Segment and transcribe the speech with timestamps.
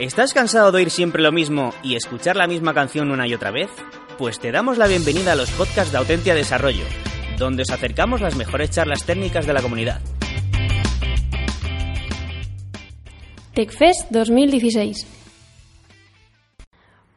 [0.00, 3.50] ¿Estás cansado de oír siempre lo mismo y escuchar la misma canción una y otra
[3.50, 3.68] vez?
[4.16, 6.84] Pues te damos la bienvenida a los podcasts de Autentia Desarrollo,
[7.36, 10.00] donde os acercamos las mejores charlas técnicas de la comunidad.
[13.52, 15.06] TechFest 2016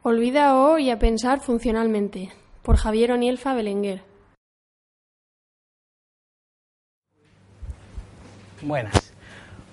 [0.02, 4.02] Olvida hoy a pensar funcionalmente, por Javier Onielfa Belenguer.
[8.60, 9.10] Buenas.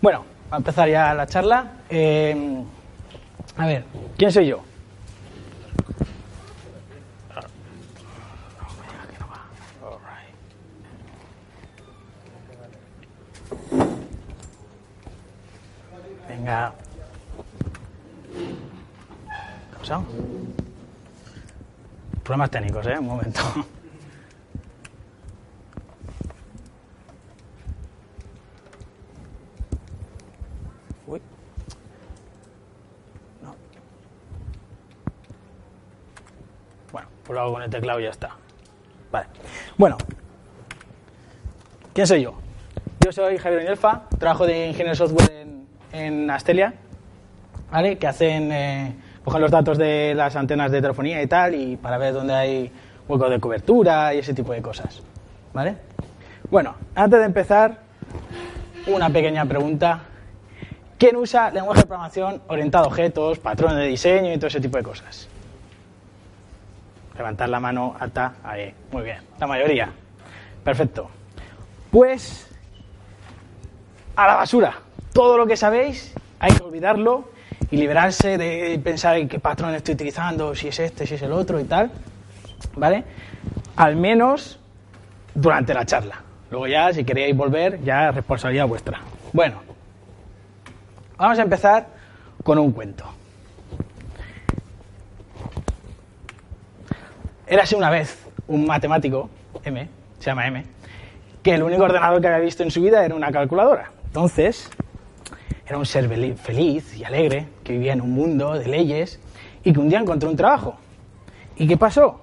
[0.01, 1.73] Bueno, a empezar ya la charla.
[1.89, 2.63] Eh,
[3.57, 3.85] a ver,
[4.17, 4.63] ¿quién soy yo?
[16.27, 16.73] Venga.
[18.33, 20.05] ¿Qué ha pasado?
[22.23, 22.97] Problemas técnicos, ¿eh?
[22.97, 23.41] Un momento.
[37.33, 38.35] Lo hago con el teclado y ya está.
[39.11, 39.27] Vale.
[39.77, 39.97] Bueno.
[41.93, 42.33] ¿Quién soy yo?
[43.03, 46.73] Yo soy Javier Oñelfa, trabajo de ingeniero de software en, en Astelia,
[47.71, 47.97] ¿vale?
[47.97, 51.97] Que hacen, eh, cogen los datos de las antenas de telefonía y tal, y para
[51.97, 52.71] ver dónde hay
[53.07, 55.01] huecos de cobertura y ese tipo de cosas,
[55.53, 55.75] ¿vale?
[56.49, 57.79] Bueno, antes de empezar,
[58.87, 60.01] una pequeña pregunta.
[60.97, 64.77] ¿Quién usa lenguaje de programación orientado a objetos, patrones de diseño y todo ese tipo
[64.77, 65.27] de cosas?
[67.21, 69.89] Levantar la mano alta, ahí, muy bien, la mayoría.
[70.63, 71.07] Perfecto.
[71.91, 72.49] Pues
[74.15, 74.73] a la basura.
[75.13, 77.29] Todo lo que sabéis hay que olvidarlo
[77.69, 81.31] y liberarse de pensar en qué patrón estoy utilizando, si es este, si es el
[81.31, 81.91] otro y tal.
[82.75, 83.03] ¿Vale?
[83.75, 84.59] Al menos
[85.35, 86.23] durante la charla.
[86.49, 88.99] Luego ya, si queréis volver, ya es responsabilidad vuestra.
[89.31, 89.61] Bueno,
[91.17, 91.85] vamos a empezar
[92.43, 93.10] con un cuento.
[97.51, 99.29] Érase una vez un matemático,
[99.65, 99.85] M,
[100.19, 100.63] se llama M,
[101.43, 103.91] que el único ordenador que había visto en su vida era una calculadora.
[104.05, 104.69] Entonces,
[105.67, 106.07] era un ser
[106.37, 109.19] feliz y alegre, que vivía en un mundo de leyes
[109.65, 110.77] y que un día encontró un trabajo.
[111.57, 112.21] ¿Y qué pasó?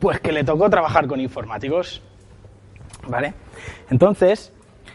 [0.00, 2.02] Pues que le tocó trabajar con informáticos.
[3.06, 3.32] ¿Vale?
[3.90, 4.52] Entonces,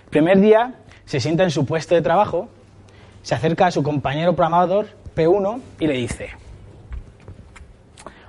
[0.09, 0.75] primer día
[1.05, 2.49] se sienta en su puesto de trabajo,
[3.21, 6.31] se acerca a su compañero programador P1 y le dice,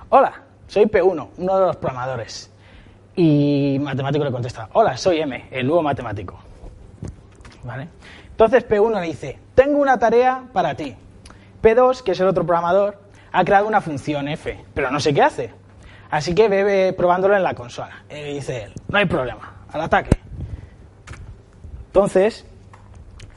[0.07, 0.40] Hola,
[0.71, 2.49] soy P1, uno de los programadores.
[3.13, 6.39] Y matemático le contesta, Hola, soy M, el nuevo matemático.
[7.63, 7.89] ¿Vale?
[8.29, 10.95] Entonces P1 le dice, tengo una tarea para ti.
[11.61, 12.97] P2, que es el otro programador,
[13.33, 15.53] ha creado una función F, pero no sé qué hace.
[16.09, 18.05] Así que ve probándolo en la consola.
[18.09, 20.17] Y dice él, no hay problema, al ataque.
[21.87, 22.45] Entonces,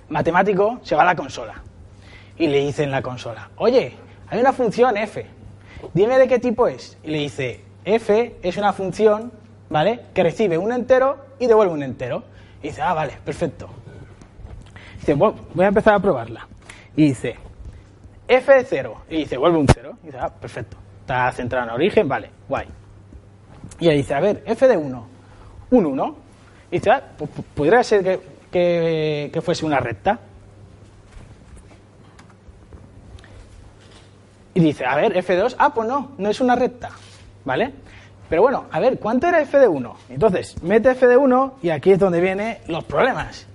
[0.09, 1.55] matemático se va a la consola
[2.39, 3.97] y le dice en la consola, oye,
[4.29, 5.27] hay una función F,
[5.93, 6.97] dime de qué tipo es.
[7.03, 9.33] Y le dice, F es una función,
[9.69, 10.01] ¿vale?
[10.15, 12.25] Que recibe un entero y devuelve un entero.
[12.63, 13.69] Y dice, ah, vale, perfecto.
[14.99, 16.49] Dice, bueno, voy a empezar a probarla.
[16.97, 17.37] Y dice,
[18.27, 19.03] F de 0.
[19.11, 19.99] Y dice, vuelve un 0.
[20.03, 20.77] Y dice, ah, perfecto.
[21.01, 22.67] Está centrado en origen, vale, guay.
[23.81, 25.07] Y le dice, a ver, F de 1.
[25.71, 26.17] Un 1.
[26.71, 27.03] Y dice, ah,
[27.55, 30.19] podría ser que, que fuese una recta.
[34.55, 36.91] Y dice, a ver, F2, ah, pues no, no es una recta,
[37.45, 37.73] ¿vale?
[38.29, 39.97] Pero bueno, a ver, ¿cuánto era F de 1?
[40.11, 43.47] Entonces, mete F de 1 y aquí es donde vienen los problemas.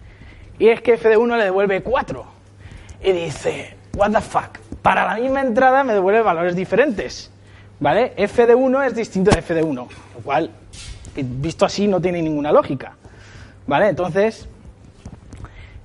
[0.59, 2.25] Y es que F de 1 le devuelve 4.
[3.03, 7.31] Y dice, what the fuck, para la misma entrada me devuelve valores diferentes,
[7.79, 8.13] ¿vale?
[8.17, 10.51] F de 1 es distinto de F de 1, lo cual,
[11.15, 12.93] visto así, no tiene ninguna lógica,
[13.67, 13.87] ¿vale?
[13.87, 14.47] Entonces,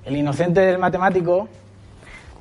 [0.03, 1.47] el inocente del matemático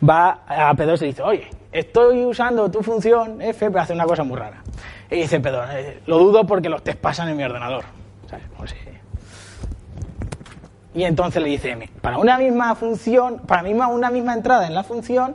[0.06, 4.22] va a P2 y dice, oye, estoy usando tu función F para hacer una cosa
[4.24, 4.62] muy rara.
[5.10, 7.84] Y dice P2, "Eh, lo dudo porque los test pasan en mi ordenador.
[10.94, 14.84] Y entonces le dice para una misma función, para misma, una misma entrada en la
[14.84, 15.34] función,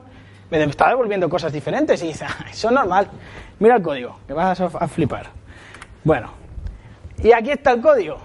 [0.50, 2.02] me está devolviendo cosas diferentes.
[2.02, 3.08] Y dice, "Ah, eso es normal.
[3.60, 5.28] Mira el código, que vas a, a flipar.
[6.04, 6.32] Bueno,
[7.22, 8.18] y aquí está el código.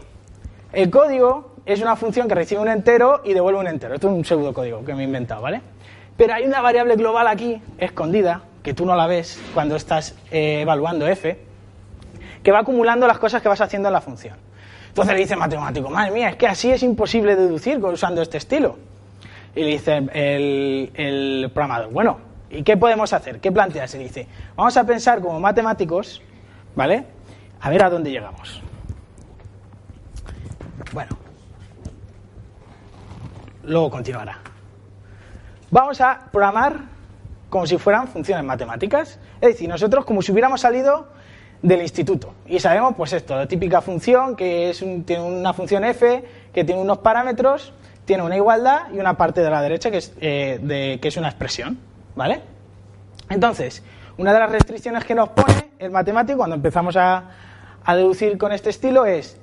[0.73, 3.95] El código es una función que recibe un entero y devuelve un entero.
[3.95, 5.61] Esto es un pseudocódigo que me he inventado, ¿vale?
[6.17, 10.61] Pero hay una variable global aquí, escondida, que tú no la ves cuando estás eh,
[10.63, 11.39] evaluando f,
[12.43, 14.37] que va acumulando las cosas que vas haciendo en la función.
[14.89, 18.39] Entonces le dice el matemático, madre mía, es que así es imposible deducir usando este
[18.39, 18.79] estilo.
[19.57, 22.19] Y le dice el, el programador, bueno,
[22.51, 23.41] ¿y qué podemos hacer?
[23.41, 23.95] ¿Qué planteas?
[23.97, 26.23] Y dice, vamos a pensar como matemáticos,
[26.77, 27.05] ¿vale?
[27.61, 28.63] A ver a dónde llegamos.
[30.93, 31.17] Bueno,
[33.65, 34.54] luego continuará.
[35.75, 36.83] Vamos a programar
[37.51, 39.19] como si fueran funciones matemáticas.
[39.41, 41.09] Es decir, nosotros como si hubiéramos salido
[41.63, 46.25] del instituto y sabemos pues esto, la típica función que es tiene una función f
[46.53, 47.73] que tiene unos parámetros,
[48.05, 51.27] tiene una igualdad y una parte de la derecha que es, eh, que es una
[51.27, 51.77] expresión,
[52.15, 52.41] ¿vale?
[53.29, 53.83] Entonces,
[54.17, 57.31] una de las restricciones que nos pone el matemático cuando empezamos a,
[57.85, 59.41] a deducir con este estilo es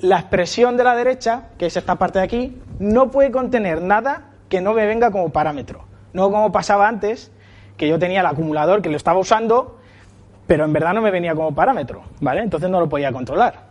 [0.00, 4.24] la expresión de la derecha, que es esta parte de aquí, no puede contener nada
[4.48, 5.84] que no me venga como parámetro.
[6.12, 7.30] No como pasaba antes,
[7.76, 9.78] que yo tenía el acumulador que lo estaba usando,
[10.46, 12.42] pero en verdad no me venía como parámetro, ¿vale?
[12.42, 13.68] Entonces no lo podía controlar.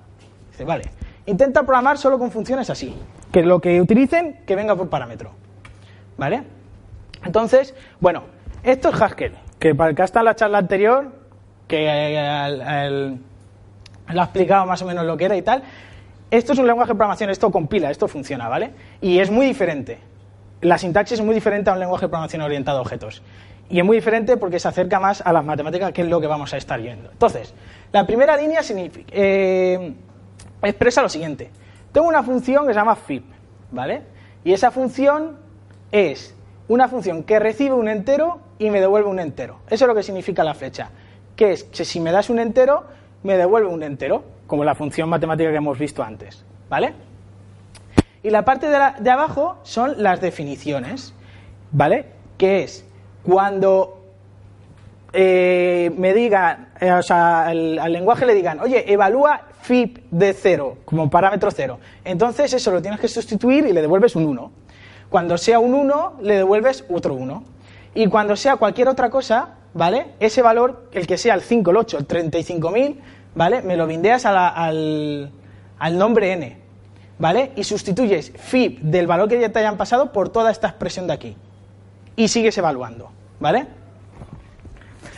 [0.52, 0.84] Dice, vale,
[1.26, 2.96] intenta programar solo con funciones así,
[3.32, 5.32] que lo que utilicen que venga por parámetro,
[6.18, 6.44] ¿vale?
[7.26, 8.24] Entonces, bueno,
[8.64, 11.12] esto es Haskell, que para el que la charla anterior,
[11.68, 13.20] que el,
[14.10, 15.64] lo ha explicado más o menos lo que era y tal,
[16.30, 18.72] esto es un lenguaje de programación, esto compila, esto funciona, ¿vale?
[19.02, 20.00] Y es muy diferente.
[20.62, 23.21] La sintaxis es muy diferente a un lenguaje de programación orientado a objetos.
[23.69, 26.27] Y es muy diferente porque se acerca más a las matemáticas, que es lo que
[26.27, 27.12] vamos a estar viendo.
[27.12, 27.54] Entonces,
[27.92, 29.94] la primera línea significa, eh,
[30.63, 31.51] expresa lo siguiente.
[31.92, 33.24] Tengo una función que se llama fib,
[33.71, 34.01] ¿vale?
[34.44, 35.38] Y esa función
[35.92, 36.33] es
[36.68, 39.59] una función que recibe un entero y me devuelve un entero.
[39.69, 40.89] Eso es lo que significa la flecha.
[41.36, 42.86] Que es que si me das un entero,
[43.24, 46.94] me devuelve un entero como la función matemática que hemos visto antes, ¿vale?
[48.28, 51.14] Y la parte de, abajo son las definiciones,
[51.72, 52.08] ¿vale?
[52.38, 52.86] Que es
[53.24, 54.04] cuando
[55.14, 60.80] eh, me digan, eh, o sea, al, lenguaje le digan, oye, evalúa FIP de cero
[60.84, 61.80] como parámetro cero.
[62.04, 64.52] Entonces eso lo tienes que sustituir y le devuelves un 1.
[65.08, 67.44] Cuando sea un 1, le devuelves otro 1.
[67.96, 70.08] Y cuando sea cualquier otra cosa, ¿vale?
[70.20, 72.98] Ese valor, el que sea el 5, el 8, el 35.000,
[73.36, 73.62] ¿vale?
[73.62, 75.32] Me lo bindeas al,
[75.80, 76.67] al nombre n,
[77.19, 77.52] ¿vale?
[77.56, 81.14] Y sustituyes fib del valor que ya te hayan pasado por toda esta expresión de
[81.14, 81.38] aquí.
[82.16, 83.10] Y sigues evaluando,
[83.40, 83.68] ¿vale?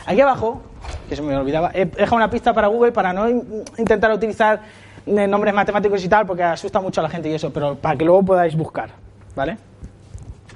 [0.06, 0.62] Aquí abajo,
[1.08, 4.60] que se me olvidaba, he dejado una pista para Google para no intentar utilizar
[5.06, 7.96] eh, nombres matemáticos y tal, porque asusta mucho a la gente y eso, pero para
[7.96, 8.90] que luego podáis buscar,
[9.34, 9.56] ¿vale?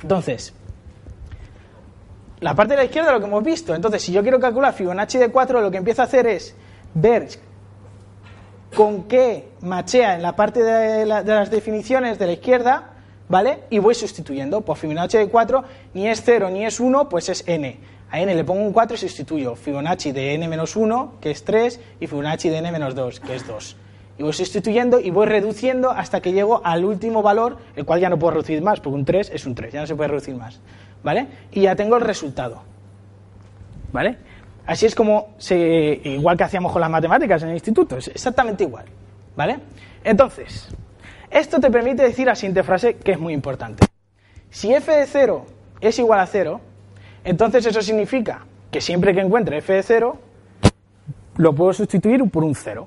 [0.02, 0.52] Entonces,
[2.40, 3.74] la parte de la izquierda lo que hemos visto.
[3.74, 6.54] Entonces, si yo quiero calcular Fibonacci de 4, lo que empiezo a hacer es
[6.92, 7.28] ver
[8.74, 12.90] con qué machea en la parte de, las definiciones de la izquierda,
[13.28, 13.60] ¿vale?
[13.70, 14.60] Y voy sustituyendo.
[14.62, 17.78] Pues Fibonacci de 4 ni es 0 ni es 1, pues es n.
[18.10, 21.44] A n le pongo un 4 y sustituyo Fibonacci de n menos 1, que es
[21.44, 23.76] 3, y Fibonacci de n menos 2, que es 2.
[24.18, 28.08] Y voy sustituyendo y voy reduciendo hasta que llego al último valor, el cual ya
[28.08, 30.36] no puedo reducir más, porque un 3 es un 3, ya no se puede reducir
[30.36, 30.60] más.
[31.02, 31.26] ¿Vale?
[31.52, 32.62] Y ya tengo el resultado.
[33.92, 34.18] ¿Vale?
[34.66, 38.64] Así es como, se, igual que hacíamos con las matemáticas en el instituto, es exactamente
[38.64, 38.86] igual.
[39.36, 39.58] ¿Vale?
[40.04, 40.68] Entonces,
[41.30, 43.84] esto te permite decir la siguiente frase que es muy importante.
[44.50, 45.44] Si f de 0
[45.80, 46.60] es igual a 0,
[47.24, 50.16] entonces eso significa que siempre que encuentre f de 0,
[51.36, 52.86] lo puedo sustituir por un 0.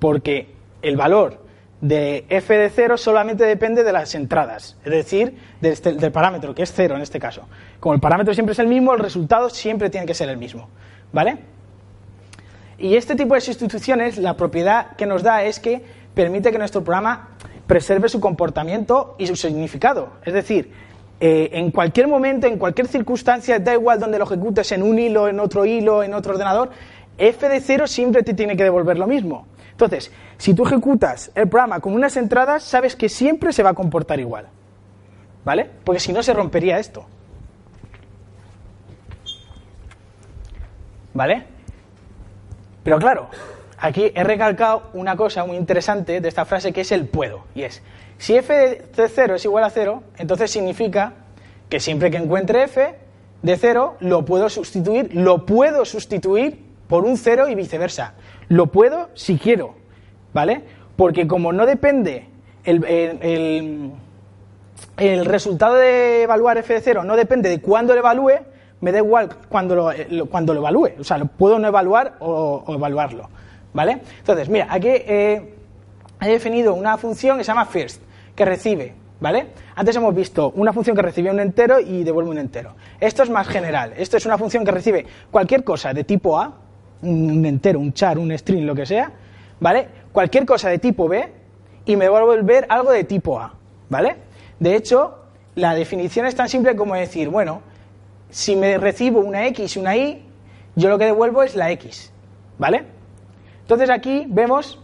[0.00, 0.52] Porque
[0.82, 1.40] el valor
[1.80, 6.62] de f de 0 solamente depende de las entradas, es decir, este, del, parámetro, que
[6.62, 7.42] es 0 en este caso.
[7.78, 10.68] Como el parámetro siempre es el mismo, el resultado siempre tiene que ser el mismo.
[11.12, 11.38] ¿Vale?
[12.78, 15.82] Y este tipo de sustituciones, la propiedad que nos da es que
[16.14, 17.30] permite que nuestro programa
[17.66, 20.12] preserve su comportamiento y su significado.
[20.24, 20.70] Es decir,
[21.20, 25.28] eh, en cualquier momento, en cualquier circunstancia, da igual donde lo ejecutes, en un hilo,
[25.28, 26.70] en otro hilo, en otro ordenador,
[27.18, 29.46] f de 0 siempre te tiene que devolver lo mismo.
[29.72, 33.74] Entonces, si tú ejecutas el programa con unas entradas, sabes que siempre se va a
[33.74, 34.48] comportar igual.
[35.44, 35.68] ¿Vale?
[35.84, 37.06] Porque si no, se rompería esto.
[41.18, 41.42] ¿Vale?
[42.84, 43.28] Pero claro,
[43.76, 47.42] aquí he recalcado una cosa muy interesante de esta frase que es el puedo.
[47.56, 47.82] Y es,
[48.18, 51.14] si f de 0 es igual a 0, entonces significa
[51.68, 52.94] que siempre que encuentre f
[53.42, 58.14] de 0 lo puedo sustituir, lo puedo sustituir por un 0 y viceversa.
[58.46, 59.74] Lo puedo si quiero,
[60.32, 60.62] ¿vale?
[60.94, 62.28] Porque como no depende
[62.62, 63.92] el,
[64.96, 68.38] el, resultado de evaluar f de 0 no depende de cuándo lo evalúe,
[68.80, 70.92] me da igual cuando lo, eh, cuando lo evalúe.
[71.00, 73.28] O sea, lo puedo no evaluar o, evaluarlo,
[73.72, 74.00] ¿vale?
[74.18, 75.54] Entonces, mira, aquí he
[76.20, 78.02] definido una función que se llama first,
[78.34, 79.48] que recibe, ¿vale?
[79.74, 82.74] Antes hemos visto una función que recibe un entero y devuelve un entero.
[83.00, 83.92] Esto es más general.
[83.96, 86.54] Esto es una función que recibe cualquier cosa de tipo A,
[87.02, 89.12] un entero, un char, un string, lo que sea,
[89.60, 89.88] ¿vale?
[90.12, 91.32] Cualquier cosa de tipo B
[91.84, 93.54] y me va a devolver algo de tipo A,
[93.88, 94.16] ¿vale?
[94.58, 95.18] De hecho,
[95.54, 97.62] la definición es tan simple como decir, bueno,
[98.30, 100.24] si me recibo una X y una Y,
[100.76, 102.12] yo lo que devuelvo es la X,
[102.58, 102.84] ¿vale?
[103.62, 104.80] Entonces aquí vemos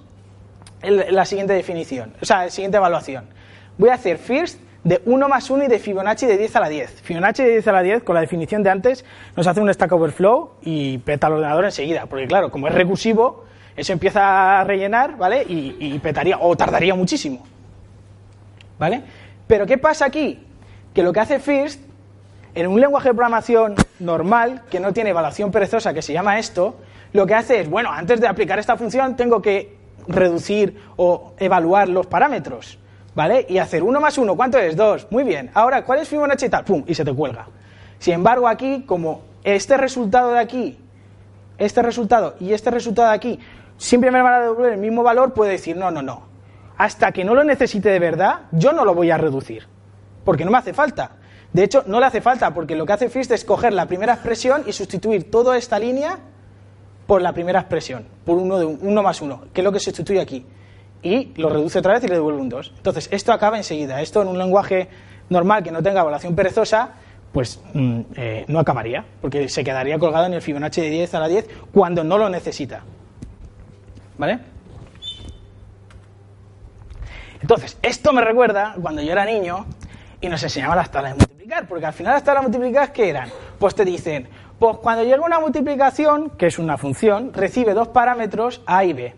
[0.82, 3.26] la siguiente definición, o sea, la siguiente evaluación.
[3.78, 6.68] Voy a hacer first de 1 más 1 y de Fibonacci de 10 a la
[6.68, 7.02] 10.
[7.02, 9.90] Fibonacci de 10 a la 10, con la definición de antes, nos hace un Stack
[9.92, 13.44] Overflow y peta el ordenador enseguida, porque claro, como es recursivo,
[13.76, 15.42] eso empieza a rellenar, ¿vale?
[15.48, 17.44] Y, y petaría, o tardaría muchísimo,
[18.78, 19.02] ¿vale?
[19.46, 20.46] Pero ¿qué pasa aquí?
[20.92, 21.80] Que lo que hace First,
[22.54, 26.76] en un lenguaje de programación normal, que no tiene evaluación perezosa, que se llama esto,
[27.12, 29.76] lo que hace es, bueno, antes de aplicar esta función tengo que
[30.08, 32.78] reducir o evaluar los parámetros,
[33.14, 33.46] ¿vale?
[33.48, 34.76] Y hacer 1 más 1, ¿cuánto es?
[34.76, 35.50] 2, muy bien.
[35.54, 36.64] Ahora, ¿cuál es Fibonacci y tal?
[36.64, 37.46] Pum, y se te cuelga.
[37.98, 40.78] Sin embargo, aquí, como este resultado de aquí,
[41.58, 43.38] este resultado y este resultado de aquí,
[43.76, 46.22] siempre me van a devolver el mismo valor, puede decir, no, no, no.
[46.76, 49.66] Hasta que no lo necesite de verdad, yo no lo voy a reducir,
[50.24, 51.12] porque no me hace falta.
[51.54, 54.14] De hecho, no le hace falta, porque lo que hace First es coger la primera
[54.14, 56.18] expresión y sustituir toda esta línea
[57.06, 60.44] por la primera expresión, por uno, más uno, que es lo que sustituye aquí.
[61.00, 62.72] Y lo reduce otra vez y le devuelve un 2.
[62.78, 64.02] Entonces, esto acaba enseguida.
[64.02, 64.88] Esto en un lenguaje
[65.28, 66.94] normal que no tenga evaluación perezosa,
[67.32, 71.20] pues mm, eh, no acabaría, porque se quedaría colgado en el Fibonacci de 10 a
[71.20, 72.82] la 10 cuando no lo necesita.
[74.18, 74.40] ¿Vale?
[77.40, 79.66] Entonces, esto me recuerda cuando yo era niño
[80.20, 83.10] y nos enseñaban las tablas de multiplicar, porque al final las tablas de multiplicar, ¿qué
[83.10, 83.28] eran?
[83.58, 88.62] Pues te dicen, pues cuando llega una multiplicación, que es una función, recibe dos parámetros
[88.66, 89.14] A y B.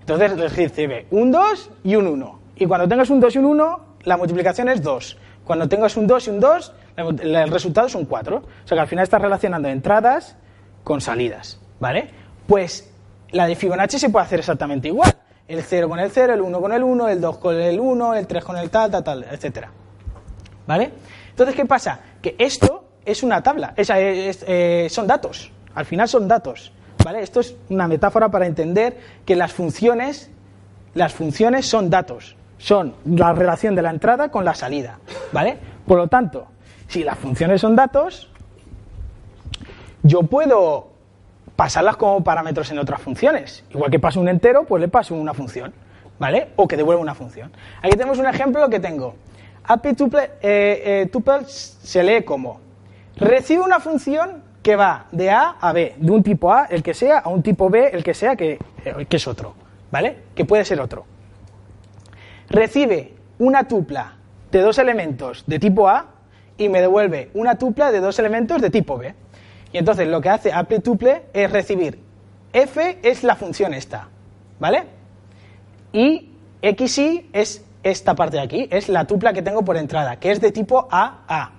[0.00, 2.40] Entonces recibe un 2 y un 1.
[2.56, 5.18] Y cuando tengas un 2 y un 1, la multiplicación es 2.
[5.44, 8.36] Cuando tengas un 2 y un 2, el resultado es un 4.
[8.36, 10.36] O sea que al final estás relacionando entradas
[10.82, 11.60] con salidas.
[11.78, 12.10] ¿Vale?
[12.46, 12.92] Pues
[13.30, 15.14] la de Fibonacci se puede hacer exactamente igual.
[15.48, 18.14] El 0 con el 0, el 1 con el 1, el 2 con el 1,
[18.14, 19.66] el 3 con el tal, tal, tal, etc.
[20.66, 20.92] ¿Vale?
[21.32, 22.00] Entonces, ¿qué pasa?
[22.20, 26.72] Que esto es una tabla, es, eh, son datos, al final son datos.
[27.04, 27.22] ¿vale?
[27.22, 30.30] Esto es una metáfora para entender que las funciones,
[30.94, 34.98] las funciones son datos, son la relación de la entrada con la salida.
[35.32, 35.58] ¿vale?
[35.86, 36.46] Por lo tanto,
[36.86, 38.30] si las funciones son datos,
[40.02, 40.90] yo puedo
[41.56, 43.64] pasarlas como parámetros en otras funciones.
[43.70, 45.72] Igual que paso un entero, pues le paso una función,
[46.18, 46.48] ¿vale?
[46.56, 47.52] O que devuelva una función.
[47.82, 49.14] Aquí tenemos un ejemplo que tengo.
[49.96, 52.60] Tuple, eh, eh, se lee como
[53.16, 56.94] recibe una función que va de A a B, de un tipo A, el que
[56.94, 59.54] sea, a un tipo B, el que sea, que, eh, que es otro,
[59.90, 60.16] ¿vale?
[60.34, 61.04] Que puede ser otro.
[62.48, 64.16] Recibe una tupla
[64.50, 66.06] de dos elementos de tipo A
[66.58, 69.14] y me devuelve una tupla de dos elementos de tipo B.
[69.72, 71.98] Y entonces lo que hace apply tuple es recibir
[72.52, 74.08] f es la función esta,
[74.60, 74.84] ¿vale?
[75.92, 76.30] Y
[76.62, 80.40] xy es esta parte de aquí, es la tupla que tengo por entrada, que es
[80.40, 81.52] de tipo AA.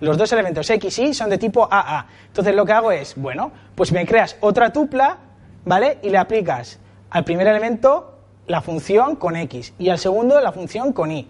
[0.00, 2.06] Los dos elementos X y son de tipo AA.
[2.26, 5.18] Entonces lo que hago es, bueno, pues me creas otra tupla,
[5.64, 5.98] ¿vale?
[6.02, 6.78] Y le aplicas
[7.10, 11.28] al primer elemento la función con X y al segundo la función con Y,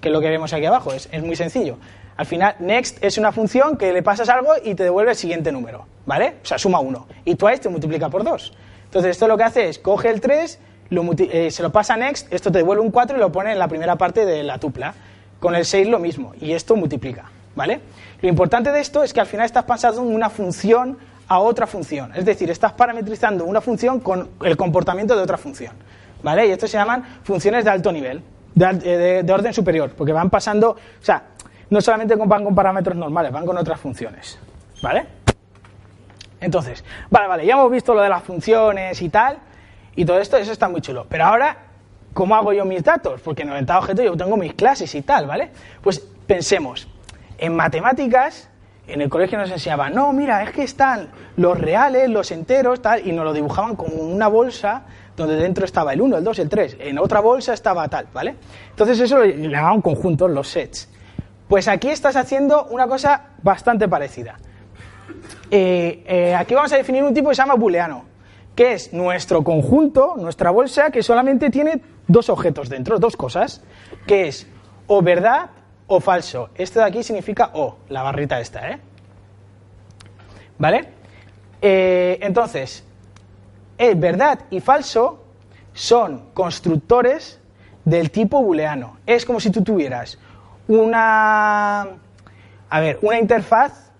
[0.00, 1.78] que es lo que vemos aquí abajo, es, es muy sencillo.
[2.16, 5.50] Al final, next es una función que le pasas algo y te devuelve el siguiente
[5.50, 6.36] número, ¿vale?
[6.42, 7.06] O sea, suma 1.
[7.24, 8.52] Y twice te multiplica por 2.
[8.84, 10.58] Entonces esto lo que hace es, coge el 3,
[11.18, 13.58] eh, se lo pasa a next, esto te devuelve un 4 y lo pone en
[13.58, 14.94] la primera parte de la tupla.
[15.40, 17.24] Con el 6 lo mismo, y esto multiplica.
[17.54, 17.80] ¿vale?
[18.20, 22.12] Lo importante de esto es que al final estás pasando una función a otra función,
[22.14, 25.72] es decir, estás parametrizando una función con el comportamiento de otra función,
[26.22, 26.46] ¿vale?
[26.46, 28.22] Y esto se llaman funciones de alto nivel,
[28.54, 31.22] de, de, orden superior, porque van pasando, o sea,
[31.70, 34.38] no solamente van con parámetros normales, van con otras funciones,
[34.82, 35.06] ¿vale?
[36.40, 39.38] Entonces, vale, vale, ya hemos visto lo de las funciones y tal,
[39.94, 41.56] y todo esto, eso está muy chulo, pero ahora,
[42.14, 43.20] ¿cómo hago yo mis datos?
[43.20, 45.50] Porque en Orientado Objeto yo tengo mis clases y tal, ¿vale?
[45.82, 46.88] Pues pensemos,
[47.38, 48.48] en matemáticas,
[48.86, 53.06] en el colegio nos enseñaban, no, mira, es que están los reales, los enteros, tal,
[53.06, 54.84] y nos lo dibujaban como una bolsa
[55.16, 58.36] donde dentro estaba el 1, el 2, el 3, en otra bolsa estaba tal, ¿vale?
[58.70, 60.88] Entonces eso lo llamaban conjuntos, los sets.
[61.48, 64.38] Pues aquí estás haciendo una cosa bastante parecida.
[65.50, 68.04] Eh, eh, aquí vamos a definir un tipo que se llama booleano,
[68.54, 73.62] que es nuestro conjunto, nuestra bolsa, que solamente tiene dos objetos dentro, dos cosas,
[74.06, 74.46] que es
[74.86, 75.50] o verdad
[75.86, 76.50] o falso.
[76.54, 78.78] Esto de aquí significa o, la barrita esta, ¿eh?
[80.58, 80.88] ¿Vale?
[81.60, 82.84] Eh, entonces,
[83.78, 85.24] el verdad y falso
[85.72, 87.40] son constructores
[87.84, 88.98] del tipo booleano.
[89.06, 90.18] Es como si tú tuvieras
[90.68, 91.82] una,
[92.68, 93.91] a ver, una interfaz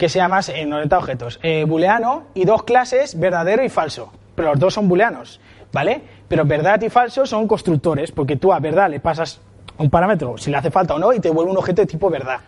[0.00, 4.10] que se llama en orientado objetos eh, booleano y dos clases verdadero y falso.
[4.34, 5.42] Pero los dos son booleanos,
[5.74, 6.00] ¿vale?
[6.26, 9.42] Pero verdad y falso son constructores, porque tú a verdad le pasas
[9.76, 12.08] un parámetro, si le hace falta o no, y te vuelve un objeto de tipo
[12.08, 12.40] verdad,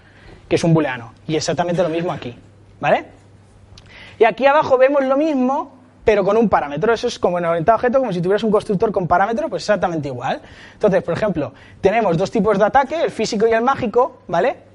[0.48, 1.12] que es un booleano.
[1.26, 2.34] Y exactamente lo mismo aquí,
[2.80, 3.04] ¿vale?
[4.18, 5.72] Y aquí abajo vemos lo mismo,
[6.06, 6.94] pero con un parámetro.
[6.94, 10.08] Eso es como en orientado objeto, como si tuvieras un constructor con parámetro, pues exactamente
[10.08, 10.40] igual.
[10.72, 14.71] Entonces, por ejemplo, tenemos dos tipos de ataque, el físico y el mágico, ¿vale?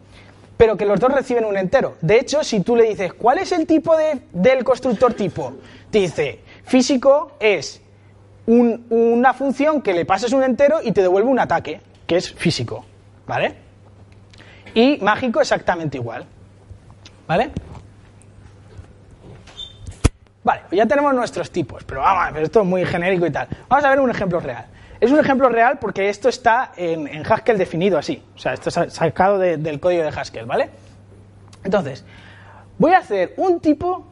[0.58, 1.96] Pero que los dos reciben un entero.
[2.02, 5.54] De hecho, si tú le dices, ¿cuál es el tipo de, del constructor tipo?
[5.92, 7.82] Te dice, físico es
[8.48, 12.34] un- una función que le pasas un entero y te devuelve un ataque, que es
[12.34, 12.86] físico,
[13.28, 13.56] ¿vale?
[14.74, 16.26] Y mágico exactamente igual,
[17.28, 17.52] ¿vale?
[20.44, 23.48] Vale, pues ya tenemos nuestros tipos, pero vamos esto es muy genérico y tal.
[23.68, 24.66] Vamos a ver un ejemplo real.
[25.00, 28.94] Es un ejemplo real porque esto está en, Haskell definido así, o sea, esto es
[28.94, 30.70] sacado de- del código de Haskell, ¿vale?
[31.64, 32.04] Entonces,
[32.78, 34.06] voy a hacer un tipo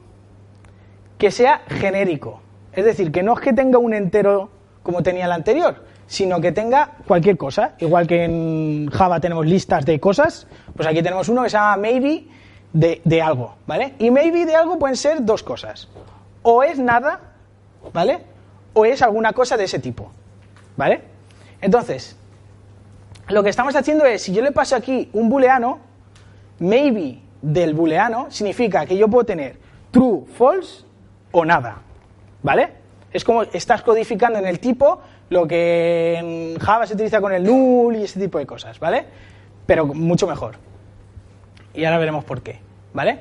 [1.17, 2.41] que sea genérico,
[2.73, 4.49] es decir, que no es que tenga un entero
[4.83, 9.85] como tenía el anterior, sino que tenga cualquier cosa, igual que en Java tenemos listas
[9.85, 12.27] de cosas, pues aquí tenemos uno que se llama maybe
[12.73, 13.95] de, de algo, ¿vale?
[13.97, 15.87] Y maybe de algo pueden ser dos cosas,
[16.43, 17.21] o es nada,
[17.93, 18.19] ¿vale?
[18.73, 20.11] O es alguna cosa de ese tipo,
[20.77, 21.01] ¿vale?
[21.61, 22.17] Entonces,
[23.27, 25.79] lo que estamos haciendo es, si yo le paso aquí un booleano,
[26.59, 29.57] maybe del booleano significa que yo puedo tener
[29.91, 30.83] true, false
[31.31, 31.81] o nada,
[32.43, 32.73] ¿vale?
[33.11, 37.43] Es como estás codificando en el tipo lo que en Java se utiliza con el
[37.43, 39.05] null y ese tipo de cosas, ¿vale?
[39.65, 40.57] Pero mucho mejor.
[41.73, 42.59] Y ahora veremos por qué,
[42.93, 43.19] ¿vale?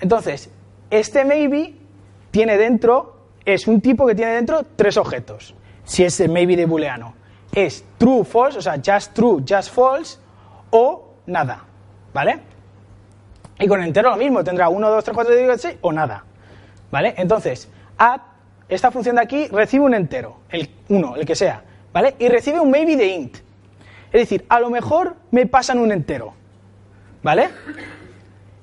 [0.00, 0.50] Entonces,
[0.90, 1.74] este maybe
[2.30, 6.66] tiene dentro, es un tipo que tiene dentro tres objetos, si es el maybe de
[6.66, 7.14] booleano.
[7.52, 10.18] Es true, false, o sea, just true, just false,
[10.70, 11.64] o nada,
[12.12, 12.40] ¿vale?
[13.58, 16.24] Y con entero lo mismo, tendrá 1, 2, 3, 4, 5, 6 o nada.
[16.90, 17.14] ¿Vale?
[17.16, 18.20] Entonces, add,
[18.68, 21.62] esta función de aquí recibe un entero, el 1, el que sea,
[21.92, 22.14] ¿vale?
[22.18, 23.36] Y recibe un maybe de int.
[24.12, 26.34] Es decir, a lo mejor me pasan un entero,
[27.22, 27.50] ¿vale?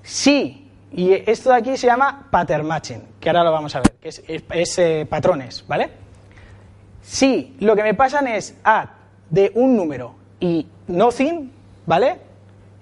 [0.01, 3.91] Sí, y esto de aquí se llama pattern matching, que ahora lo vamos a ver,
[3.93, 5.89] que es, eh, patrones, ¿vale?
[7.01, 8.89] Si lo que me pasan es add
[9.29, 11.51] de un número y nothing,
[11.85, 12.17] ¿vale?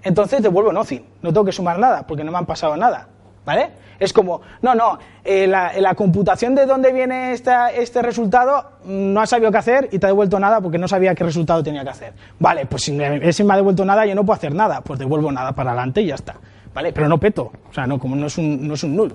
[0.02, 3.08] Entonces devuelvo nothing, no tengo que sumar nada porque no me han pasado nada,
[3.44, 3.70] ¿vale?
[3.98, 9.20] Es como, no, no, eh, la, la computación de dónde viene este resultado mm, no
[9.20, 11.84] ha sabido qué hacer y te ha devuelto nada porque no sabía qué resultado tenía
[11.84, 12.14] que hacer.
[12.38, 15.52] Vale, pues si me ha devuelto nada, yo no puedo hacer nada, pues devuelvo nada
[15.52, 16.36] para adelante y ya está,
[16.72, 16.92] ¿vale?
[16.94, 19.14] Pero no peto, o sea, no, como no es un, no es un null.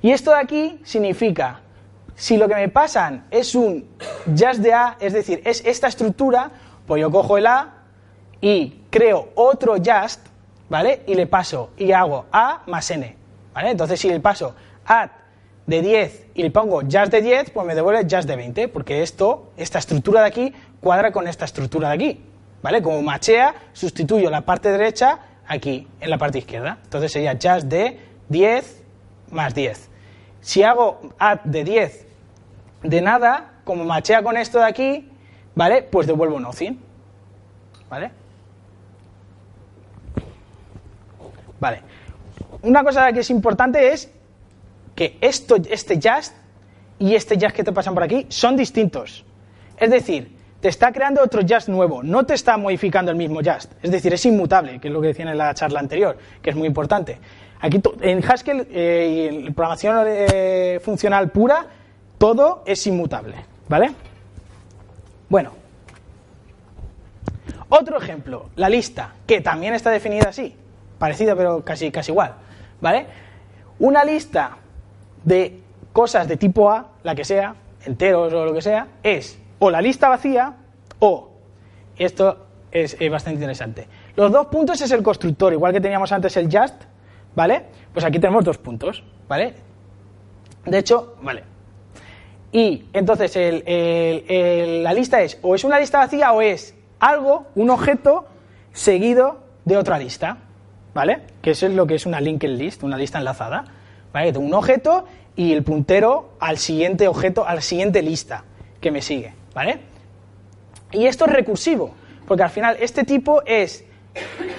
[0.00, 1.60] Y esto de aquí significa,
[2.16, 3.86] si lo que me pasan es un
[4.26, 6.50] just de A, es decir, es esta estructura,
[6.86, 7.74] pues yo cojo el A
[8.40, 10.26] y creo otro just,
[10.70, 11.02] ¿vale?
[11.06, 13.14] Y le paso y hago A más N,
[13.52, 13.70] ¿vale?
[13.70, 14.54] Entonces si le paso
[14.86, 15.10] add
[15.66, 19.02] de 10 y le pongo just de 10, pues me devuelve just de 20, porque
[19.02, 22.24] esto, esta estructura de aquí, cuadra con esta estructura de aquí,
[22.62, 22.80] ¿vale?
[22.80, 26.78] Como machea, sustituyo la parte derecha aquí, en la parte izquierda.
[26.82, 28.00] Entonces sería just de
[28.30, 28.82] 10
[29.32, 29.90] más 10.
[30.40, 32.05] Si hago add de 10
[32.88, 35.08] de nada, como machea con esto de aquí,
[35.54, 35.82] ¿vale?
[35.82, 36.78] Pues devuelvo nothing,
[37.88, 38.10] ¿vale?
[41.58, 41.82] Vale.
[42.62, 44.10] Una cosa que es importante es
[44.94, 46.34] que esto, este just
[46.98, 49.24] y este just que te pasan por aquí son distintos.
[49.78, 53.72] Es decir, te está creando otro just nuevo, no te está modificando el mismo just.
[53.82, 56.56] Es decir, es inmutable, que es lo que decían en la charla anterior, que es
[56.56, 57.18] muy importante.
[57.60, 61.66] Aquí en Haskell eh, y en programación eh, funcional pura,
[62.18, 63.36] todo es inmutable,
[63.68, 63.92] ¿vale?
[65.28, 65.52] Bueno,
[67.68, 70.54] otro ejemplo, la lista, que también está definida así,
[70.98, 72.34] parecida pero casi, casi igual,
[72.80, 73.06] ¿vale?
[73.78, 74.56] Una lista
[75.24, 75.60] de
[75.92, 79.80] cosas de tipo A, la que sea, enteros o lo que sea, es o la
[79.80, 80.54] lista vacía
[81.00, 81.30] o,
[81.96, 86.36] esto es, eh, bastante interesante, los dos puntos es el constructor, igual que teníamos antes
[86.36, 86.84] el just,
[87.34, 87.64] ¿vale?
[87.92, 89.54] Pues aquí tenemos dos puntos, ¿vale?
[90.64, 91.55] De hecho, vale,
[92.52, 97.70] y entonces el- la lista es o es una lista vacía o es algo, un
[97.70, 98.26] objeto,
[98.72, 100.38] seguido de otra lista,
[100.94, 101.20] ¿vale?
[101.42, 103.64] Que eso es lo que es una linked list, una lista enlazada,
[104.12, 104.36] ¿vale?
[104.38, 105.04] Un objeto
[105.34, 108.44] y el puntero al siguiente objeto, a la siguiente lista
[108.80, 109.80] que me sigue, ¿vale?
[110.92, 111.92] Y esto es recursivo,
[112.26, 113.84] porque al final este tipo es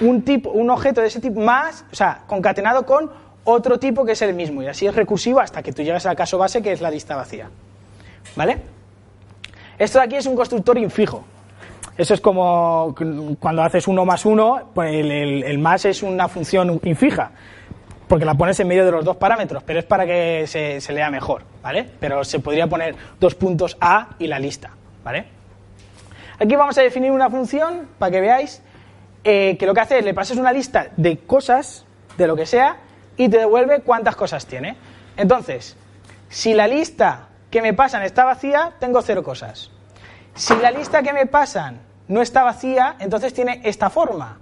[0.00, 3.10] un tipo, un objeto de ese tipo más, o sea, concatenado con
[3.44, 6.14] otro tipo que es el mismo, y así es recursivo hasta que tú llegas al
[6.14, 7.50] caso base que es la lista vacía.
[8.36, 8.58] ¿Vale?
[9.78, 11.24] Esto de aquí es un constructor infijo.
[11.96, 12.94] Eso es como
[13.40, 17.32] cuando haces uno más uno, pues el, más es una función infija,
[18.06, 20.92] porque la pones en medio de los dos parámetros, pero es para que se, se
[20.92, 21.90] lea mejor, ¿vale?
[21.98, 24.70] Pero se podría poner dos puntos A y la lista,
[25.02, 25.26] ¿vale?
[26.38, 28.62] Aquí vamos a definir una función para que veáis
[29.24, 31.84] eh, que lo que hace es le pasas una lista de cosas,
[32.16, 32.76] de lo que sea,
[33.16, 34.76] y te devuelve cuántas cosas tiene.
[35.16, 35.76] Entonces,
[36.30, 39.70] Si la lista que me pasan está vacía, tengo cero cosas.
[40.34, 44.38] Si la lista que me pasan no está vacía, entonces tiene esta forma.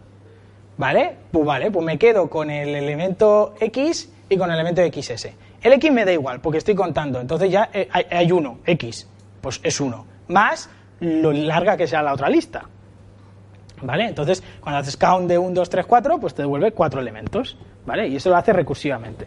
[0.77, 1.16] ¿Vale?
[1.33, 5.29] Pues vale, pues me quedo con el elemento X y con el elemento XS.
[5.62, 9.09] El X me da igual, porque estoy contando, entonces ya eh, hay, uno, X,
[9.40, 10.07] pues es uno.
[10.29, 10.69] Más
[11.01, 12.64] lo larga que sea la otra lista.
[13.83, 14.07] ¿Vale?
[14.07, 17.57] Entonces, cuando haces count de 1, 2, 3, 4, pues te devuelve cuatro elementos.
[17.85, 18.09] ¿Vale?
[18.09, 19.27] Y eso lo hace recursivamente.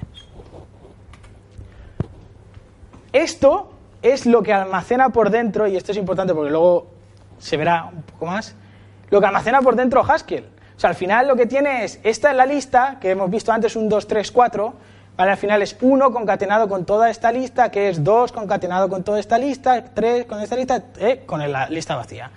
[3.14, 6.88] Esto es lo que almacena por dentro, y esto es importante porque luego
[7.40, 8.56] se verá un poco más,
[9.10, 10.46] lo que almacena por dentro Haskell.
[10.76, 13.52] O sea, al final lo que tiene es, esta es la lista, que hemos visto
[13.52, 14.74] antes, un 2, 3, 4,
[15.18, 15.32] ¿vale?
[15.32, 19.20] Al final es 1 concatenado con toda esta lista, que es 2 concatenado con toda
[19.20, 22.32] esta lista, 3 con esta lista, eh, con la lista vacía.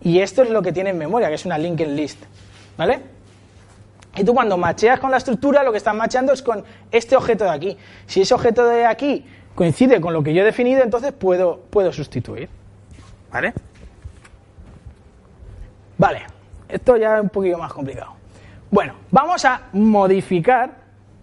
[0.00, 2.22] Y esto es lo que tiene en memoria, que es una linked list,
[2.76, 3.00] ¿vale?
[4.14, 7.44] Y tú cuando macheas con la estructura, lo que estás macheando es con este objeto
[7.44, 7.78] de aquí.
[8.06, 11.92] Si ese objeto de aquí coincide con lo que yo he definido, entonces puedo, puedo
[11.92, 12.48] sustituir.
[13.30, 13.52] ¿Vale?
[15.98, 16.22] Vale,
[16.68, 18.14] esto ya es un poquito más complicado.
[18.70, 20.70] Bueno, vamos a modificar,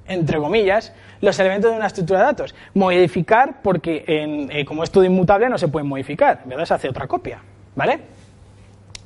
[0.08, 2.56] entre comillas, los elementos de una estructura de datos.
[2.74, 7.08] Modificar porque en, eh, como estudio inmutable no se puede modificar, verdad se hace otra
[7.08, 7.40] copia.
[7.76, 8.00] ¿Vale?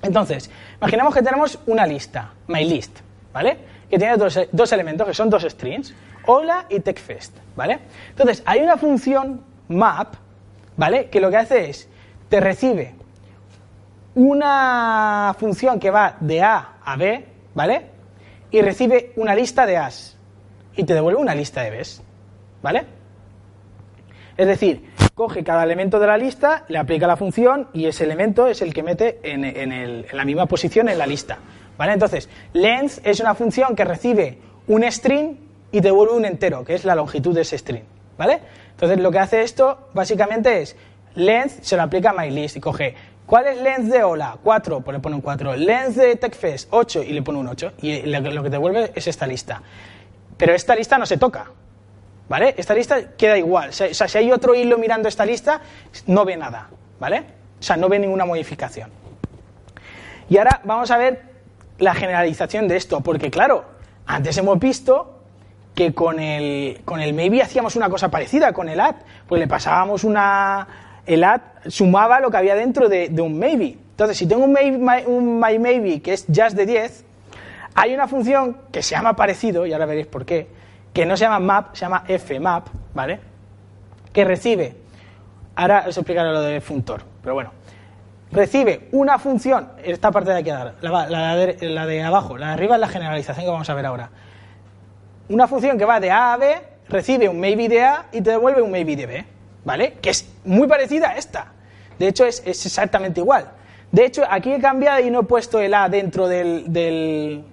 [0.01, 2.99] Entonces, imaginemos que tenemos una lista, mylist,
[3.33, 3.57] ¿vale?
[3.89, 5.93] Que tiene dos, dos elementos, que son dos strings,
[6.25, 7.79] hola y techfest, ¿vale?
[8.09, 10.15] Entonces, hay una función map,
[10.77, 11.09] ¿vale?
[11.09, 11.89] Que lo que hace es,
[12.29, 12.95] te recibe
[14.15, 17.87] una función que va de A a B, ¿vale?
[18.51, 20.17] Y recibe una lista de A's
[20.75, 22.01] y te devuelve una lista de B's,
[22.61, 22.85] ¿vale?
[24.35, 28.47] Es decir, coge cada elemento de la lista, le aplica la función y ese elemento
[28.47, 31.37] es el que mete en, en, el, en la misma posición en la lista.
[31.77, 31.93] ¿Vale?
[31.93, 35.37] Entonces, length es una función que recibe un string
[35.73, 37.83] y devuelve un entero, que es la longitud de ese string.
[38.17, 38.39] ¿Vale?
[38.71, 40.77] Entonces, lo que hace esto básicamente es
[41.15, 44.37] length se lo aplica a mylist y coge ¿Cuál es length de hola?
[44.43, 45.55] 4, pues le pone un 4.
[45.55, 47.73] Length de techfest, 8 y le pone un 8.
[47.81, 49.61] Y lo que devuelve es esta lista.
[50.37, 51.45] Pero esta lista no se toca.
[52.29, 52.53] ¿Vale?
[52.57, 53.69] Esta lista queda igual.
[53.69, 55.61] O sea, si hay otro hilo mirando esta lista,
[56.05, 56.69] no ve nada.
[56.99, 57.23] ¿Vale?
[57.59, 58.91] O sea, no ve ninguna modificación.
[60.29, 61.21] Y ahora vamos a ver
[61.79, 63.65] la generalización de esto, porque claro,
[64.05, 65.22] antes hemos visto
[65.75, 68.95] que con el, con el maybe hacíamos una cosa parecida, con el add,
[69.27, 70.67] pues le pasábamos una...
[71.05, 73.77] El add sumaba lo que había dentro de, un maybe.
[73.91, 77.05] Entonces, si tengo un, maybe, un my maybe que es just de 10,
[77.75, 80.47] hay una función que se llama parecido, y ahora veréis por qué,
[80.93, 83.19] que no se llama map, se llama fmap, ¿vale?
[84.11, 84.75] Que recibe,
[85.55, 87.51] ahora os explicaré lo de funtor, pero bueno,
[88.31, 90.73] recibe una función, esta parte de aquí, la,
[91.09, 93.85] la, de, la de abajo, la de arriba es la generalización que vamos a ver
[93.85, 94.09] ahora.
[95.29, 96.55] Una función que va de A a B,
[96.89, 99.25] recibe un maybe de A y te devuelve un maybe de B,
[99.63, 99.93] ¿vale?
[100.01, 101.53] Que es muy parecida a esta.
[101.97, 103.51] De hecho, es, es exactamente igual.
[103.91, 107.43] De hecho, aquí he cambiado y no he puesto el A dentro del, del,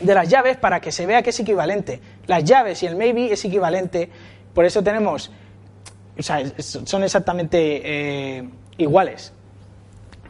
[0.00, 2.00] de las llaves para que se vea que es equivalente.
[2.26, 4.10] Las llaves y el maybe es equivalente,
[4.54, 5.30] por eso tenemos,
[6.18, 9.32] o sea, son exactamente eh, iguales.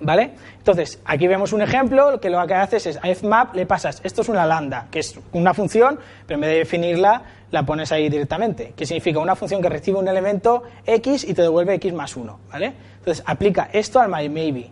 [0.00, 0.32] ¿Vale?
[0.58, 4.22] Entonces, aquí vemos un ejemplo, que lo que haces es a fmap le pasas, esto
[4.22, 8.08] es una lambda, que es una función, pero en vez de definirla, la pones ahí
[8.08, 12.16] directamente, que significa una función que recibe un elemento x y te devuelve x más
[12.16, 12.74] 1, ¿vale?
[12.98, 14.70] Entonces, aplica esto al myMaybe.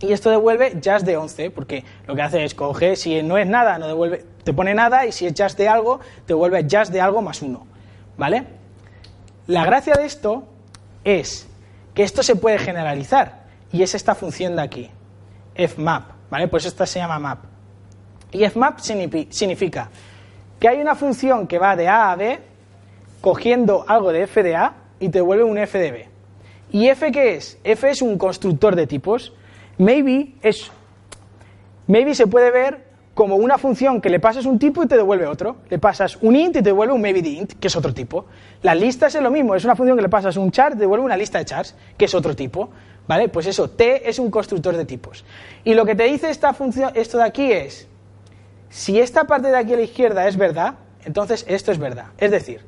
[0.00, 3.46] Y esto devuelve just de 11, porque lo que hace es coger, si no es
[3.46, 6.92] nada, no devuelve, te pone nada, y si es just de algo, te devuelve just
[6.92, 7.66] de algo más 1,
[8.16, 8.44] ¿vale?
[9.46, 10.44] La gracia de esto
[11.04, 11.48] es
[11.94, 13.43] que esto se puede generalizar,
[13.74, 14.88] y es esta función de aquí,
[15.56, 16.46] fmap, ¿vale?
[16.46, 17.40] Pues esta se llama map.
[18.30, 19.90] Y fmap significa
[20.60, 22.38] que hay una función que va de A a B
[23.20, 26.08] cogiendo algo de f de A y te devuelve un f de B.
[26.70, 27.58] ¿Y f qué es?
[27.64, 29.32] f es un constructor de tipos.
[29.78, 30.70] Maybe es
[31.88, 32.84] maybe se puede ver
[33.14, 35.56] como una función que le pasas un tipo y te devuelve otro.
[35.68, 38.26] Le pasas un int y te devuelve un maybe de int, que es otro tipo.
[38.62, 40.80] Las listas es lo mismo, es una función que le pasas un char y te
[40.82, 42.70] devuelve una lista de chars, que es otro tipo.
[43.06, 43.28] ¿Vale?
[43.28, 45.24] Pues eso, T es un constructor de tipos.
[45.62, 47.86] Y lo que te dice esta función, esto de aquí es,
[48.70, 52.06] si esta parte de aquí a la izquierda es verdad, entonces esto es verdad.
[52.18, 52.62] Es decir,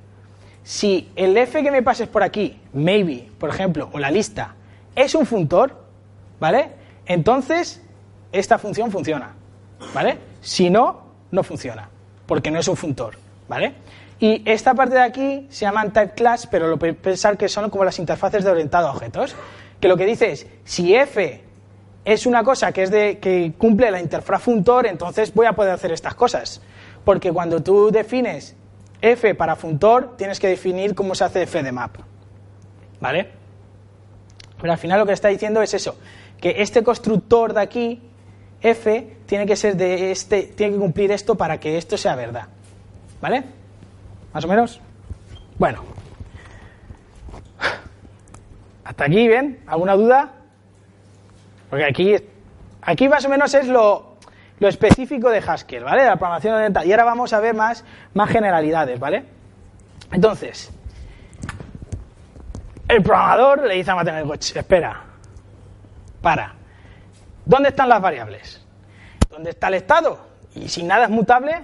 [0.62, 4.55] si el f que me pases por aquí, maybe, por ejemplo, o la lista,
[4.94, 5.75] es un funtor,
[6.38, 6.70] ¿vale?
[7.07, 7.83] Entonces,
[8.33, 9.35] esta función funciona,
[9.94, 10.18] ¿vale?
[10.40, 11.88] Si no, no funciona,
[12.27, 13.16] porque no es un funtor,
[13.49, 13.75] ¿vale?
[14.18, 17.85] Y esta parte de aquí se llaman type class, pero lo pensar que son como
[17.85, 19.35] las interfaces de orientado a objetos
[19.80, 21.42] que lo que dice es, si f
[22.04, 25.72] es una cosa que, es de, que cumple la interfaz funtor, entonces voy a poder
[25.72, 26.62] hacer estas cosas.
[27.04, 28.56] Porque cuando tú defines
[29.00, 31.96] f para funtor tienes que definir cómo se hace f de map.
[33.00, 33.30] ¿Vale?
[34.60, 35.96] Pero al final lo que está diciendo es eso,
[36.40, 38.02] que este constructor de aquí,
[38.62, 42.46] f, tiene que ser de este, tiene que cumplir esto para que esto sea verdad.
[43.20, 43.44] ¿Vale?
[44.32, 44.80] ¿Más o menos?
[45.58, 45.82] Bueno.
[48.87, 49.59] ¿Hasta aquí bien?
[49.66, 50.31] ¿Alguna duda?
[51.68, 52.14] Porque aquí,
[52.83, 54.16] aquí más o menos es lo,
[54.61, 56.05] lo específico de Haskell, ¿vale?
[56.05, 56.87] La programación oriental.
[56.87, 59.25] Y ahora vamos a ver más, más generalidades, ¿vale?
[60.12, 60.70] Entonces,
[62.87, 65.03] el programador le dice a matemático, espera,
[66.22, 66.55] para,
[67.44, 68.64] ¿dónde están las variables?
[69.29, 70.20] ¿Dónde está el estado?
[70.55, 71.61] Y si nada es mutable,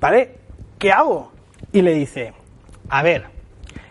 [0.00, 0.38] ¿vale?
[0.78, 1.32] ¿Qué hago?
[1.72, 2.32] Y le dice,
[2.88, 3.37] a ver,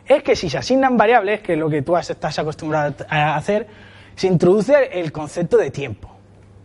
[0.07, 3.67] es que si se asignan variables, que es lo que tú estás acostumbrado a hacer,
[4.15, 6.09] se introduce el concepto de tiempo,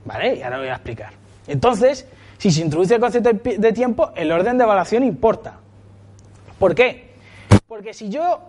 [0.05, 0.37] ¿vale?
[0.37, 1.13] Y ahora lo voy a explicar.
[1.47, 2.07] Entonces,
[2.39, 5.59] si se introduce el concepto de tiempo, el orden de evaluación importa.
[6.59, 7.15] ¿Por qué?
[7.67, 8.41] Porque si yo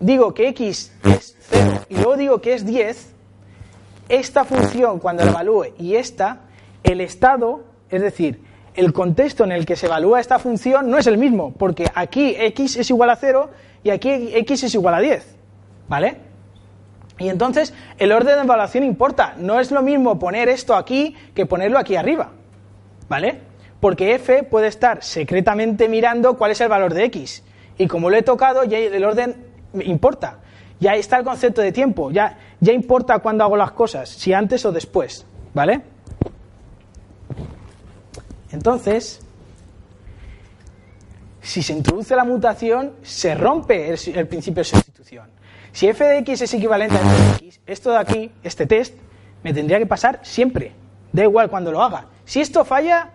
[0.00, 3.14] digo que x es 0 y luego digo que es 10,
[4.08, 6.40] esta función cuando la evalúe y esta,
[6.82, 8.42] el estado, es decir,
[8.74, 12.34] el contexto en el que se evalúa esta función no es el mismo, porque aquí
[12.38, 13.50] x es igual a 0
[13.84, 15.36] y aquí x es igual a 10,
[15.88, 16.16] ¿vale?
[17.18, 19.34] Y entonces el orden de evaluación importa.
[19.38, 22.32] No es lo mismo poner esto aquí que ponerlo aquí arriba.
[23.08, 23.40] ¿Vale?
[23.80, 27.44] Porque f puede estar secretamente mirando cuál es el valor de x.
[27.78, 29.36] Y como lo he tocado, ya el orden
[29.74, 30.38] importa.
[30.80, 32.10] Ya está el concepto de tiempo.
[32.10, 35.26] Ya, ya importa cuándo hago las cosas, si antes o después.
[35.52, 35.82] ¿Vale?
[38.50, 39.23] Entonces,
[41.44, 45.28] si se introduce la mutación, se rompe el principio de sustitución.
[45.72, 48.94] Si f de x es equivalente a f de x, esto de aquí, este test,
[49.42, 50.72] me tendría que pasar siempre.
[51.12, 52.06] Da igual cuando lo haga.
[52.24, 53.10] Si esto falla,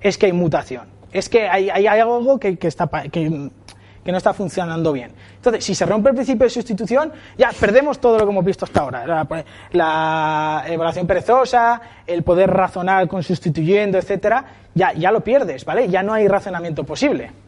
[0.00, 0.86] es que hay mutación.
[1.12, 5.12] Es que hay, algo que, está, que, no está funcionando bien.
[5.36, 8.64] Entonces, si se rompe el principio de sustitución, ya perdemos todo lo que hemos visto
[8.64, 9.26] hasta ahora.
[9.72, 15.88] La, evaluación perezosa, el poder razonar con sustituyendo, etcétera, ya lo pierdes, ¿vale?
[15.88, 17.45] Ya no hay razonamiento posible.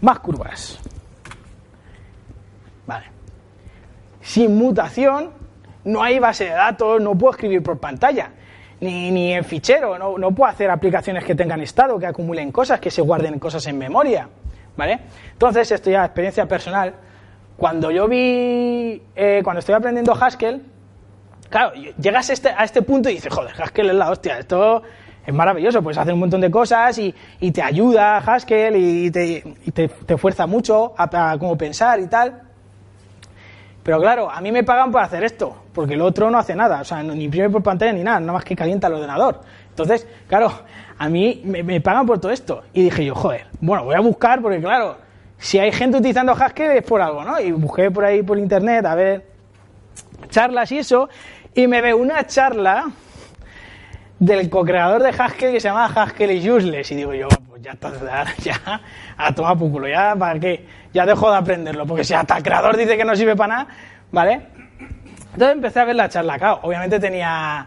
[0.00, 0.78] Más curvas.
[2.86, 3.06] Vale.
[4.20, 5.30] Sin mutación
[5.84, 8.30] no hay base de datos, no puedo escribir por pantalla,
[8.80, 12.80] ni, ni en fichero, no, no, puedo hacer aplicaciones que tengan estado, que acumulen cosas,
[12.80, 14.28] que se guarden cosas en memoria.
[14.76, 15.00] ¿Vale?
[15.32, 16.94] Entonces, esto ya experiencia personal.
[17.56, 20.62] Cuando yo vi, eh, cuando estoy aprendiendo Haskell,
[21.48, 24.82] claro, llegas este, a este punto y dices, joder, Haskell es la hostia, esto
[25.26, 29.42] es maravilloso, puedes hacer un montón de cosas y, y te ayuda Haskell y te,
[29.74, 32.42] te, te fuerza mucho a, a cómo pensar y tal.
[33.82, 36.80] Pero claro, a mí me pagan por hacer esto, porque el otro no hace nada,
[36.80, 39.40] o sea, ni imprime por pantalla ni nada, nada más que calienta el ordenador.
[39.68, 40.50] Entonces, claro,
[40.98, 42.62] a mí me, pagan por todo esto.
[42.72, 44.96] Y dije yo, joder, bueno, voy a buscar, porque claro,
[45.38, 47.38] si hay gente utilizando Haskell es por algo, ¿no?
[47.38, 49.26] Y busqué por ahí por internet a ver
[50.30, 51.08] charlas y eso,
[51.54, 52.90] y me veo una charla
[54.18, 56.90] del co-creador de Haskell que se llama Haskell y Useless.
[56.90, 57.92] Y digo yo, pues ya está,
[58.42, 58.80] ya,
[59.16, 60.66] a tomar por ya, ¿para qué?
[60.92, 63.68] Ya dejo de aprenderlo, porque si hasta el creador dice que no sirve para nada,
[64.10, 64.46] ¿vale?
[65.32, 67.66] Entonces empecé a ver la charla, claro, obviamente tenía,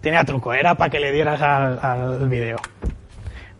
[0.00, 2.58] tenía truco, era para que le dieras al, al video,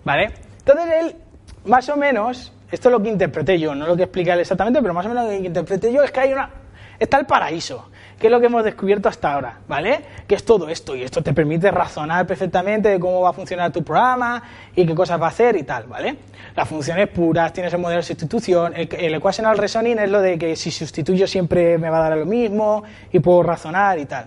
[0.04, 0.34] ¿vale?
[0.58, 1.16] Entonces él,
[1.64, 4.82] más o menos, esto es lo que interpreté yo, no lo que explica él exactamente,
[4.82, 6.50] pero más o menos lo que interpreté yo es que hay una,
[6.98, 7.88] está el paraíso,
[8.18, 9.58] ¿Qué es lo que hemos descubierto hasta ahora?
[9.68, 10.00] ¿Vale?
[10.26, 13.70] Que es todo esto y esto te permite razonar perfectamente de cómo va a funcionar
[13.70, 14.42] tu programa
[14.74, 16.16] y qué cosas va a hacer y tal, ¿vale?
[16.56, 20.36] Las funciones puras, tienes el modelo de sustitución, el, el equational reasoning es lo de
[20.36, 24.26] que si sustituyo siempre me va a dar lo mismo y puedo razonar y tal.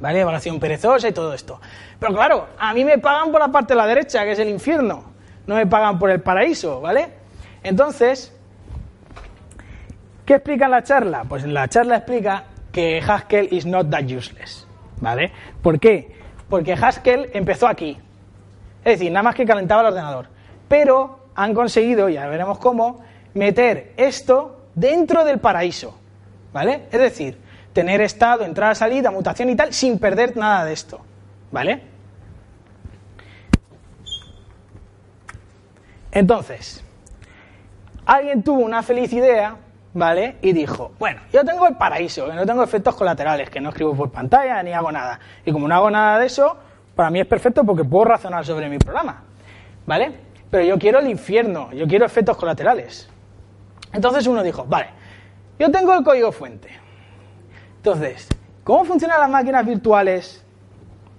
[0.00, 0.20] ¿Vale?
[0.20, 1.60] Evaluación perezosa y todo esto.
[1.98, 4.50] Pero claro, a mí me pagan por la parte de la derecha, que es el
[4.50, 5.12] infierno.
[5.46, 7.08] No me pagan por el paraíso, ¿vale?
[7.62, 8.34] Entonces,
[10.26, 11.24] ¿qué explica la charla?
[11.26, 12.44] Pues la charla explica
[12.78, 14.64] que Haskell is not that useless.
[15.00, 15.32] ¿Vale?
[15.60, 16.12] ¿Por qué?
[16.48, 17.98] Porque Haskell empezó aquí.
[18.84, 20.28] Es decir, nada más que calentaba el ordenador.
[20.68, 23.00] Pero han conseguido, ya veremos cómo,
[23.34, 25.98] meter esto dentro del paraíso.
[26.52, 26.82] ¿Vale?
[26.92, 27.40] Es decir,
[27.72, 31.00] tener estado, entrada, salida, mutación y tal, sin perder nada de esto.
[31.50, 31.82] ¿Vale?
[36.12, 36.84] Entonces,
[38.06, 39.56] alguien tuvo una feliz idea
[39.98, 40.36] ¿vale?
[40.40, 43.94] Y dijo, bueno, yo tengo el paraíso, que no tengo efectos colaterales, que no escribo
[43.94, 45.18] por pantalla ni hago nada.
[45.44, 46.56] Y como no hago nada de eso,
[46.94, 49.22] para mí es perfecto porque puedo razonar sobre mi programa,
[49.86, 50.12] ¿vale?
[50.50, 53.08] Pero yo quiero el infierno, yo quiero efectos colaterales.
[53.92, 54.88] Entonces uno dijo, vale,
[55.58, 56.68] yo tengo el código fuente.
[57.76, 58.28] Entonces,
[58.64, 60.44] ¿cómo funcionan las máquinas virtuales?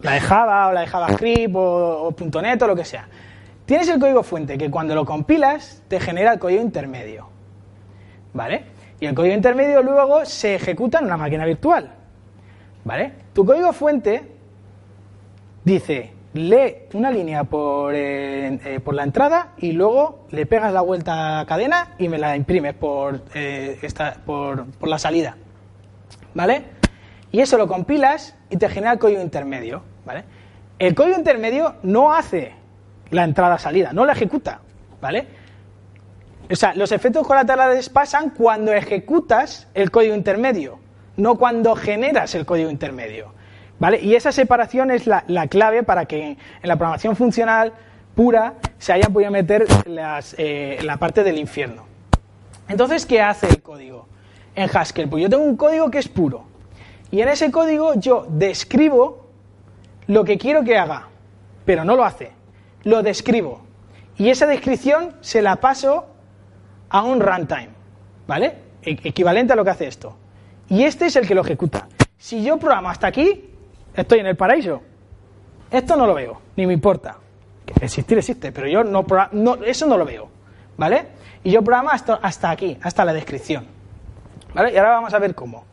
[0.02, 3.08] La de Java o la de JavaScript o, o .NET o lo que sea.
[3.66, 7.39] tienes el código fuente que cuando lo compilas te genera el código intermedio.
[8.34, 8.64] ¿Vale?
[9.00, 11.92] Y el código intermedio luego se ejecuta en una máquina virtual.
[12.84, 13.14] ¿Vale?
[13.34, 14.24] Tu código fuente
[15.64, 20.82] dice, lee una línea por, eh, eh, por la entrada y luego le pegas la
[20.82, 25.38] vuelta a cadena y me la imprimes por, eh, esta, por, por la salida.
[26.34, 26.64] ¿Vale?
[27.32, 29.84] Y eso lo compilas y te genera el código intermedio.
[30.06, 30.24] ¿Vale?
[30.78, 32.54] El código intermedio no hace
[33.12, 34.62] la entrada-salida, no la ejecuta.
[35.02, 35.39] ¿Vale?
[36.52, 40.80] O sea, los efectos colaterales pasan cuando ejecutas el código intermedio,
[41.16, 43.34] no cuando generas el código intermedio.
[43.78, 44.02] ¿Vale?
[44.02, 47.74] Y esa separación es la, la clave para que en la programación funcional
[48.16, 49.66] pura se haya podido meter
[50.38, 51.86] eh, la parte del infierno.
[52.68, 54.08] Entonces, ¿qué hace el código
[54.56, 55.08] en Haskell?
[55.08, 56.44] Pues yo tengo un código que es puro.
[57.12, 59.30] Y en ese código yo describo
[60.08, 61.08] lo que quiero que haga,
[61.64, 62.32] pero no lo hace.
[62.84, 63.62] Lo describo.
[64.18, 66.08] Y esa descripción se la paso
[66.90, 67.70] a un runtime,
[68.28, 68.56] ¿vale?
[68.82, 70.16] E equivalente a lo que hace esto.
[70.70, 71.88] Y este es el que lo ejecuta.
[72.18, 73.50] Si yo programo hasta aquí,
[73.94, 74.82] estoy en el paraíso.
[75.72, 77.18] Esto no lo veo, ni me importa.
[77.82, 80.30] Existir existe, pero yo no, no eso no lo veo,
[80.78, 81.08] ¿vale?
[81.44, 83.66] Y yo programo hasta, hasta aquí, hasta la descripción.
[84.54, 84.74] ¿Vale?
[84.74, 85.64] Y ahora vamos a ver cómo.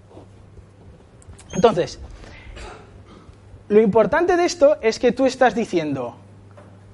[1.55, 1.99] Entonces,
[3.69, 6.17] lo importante de esto es que tú estás diciendo,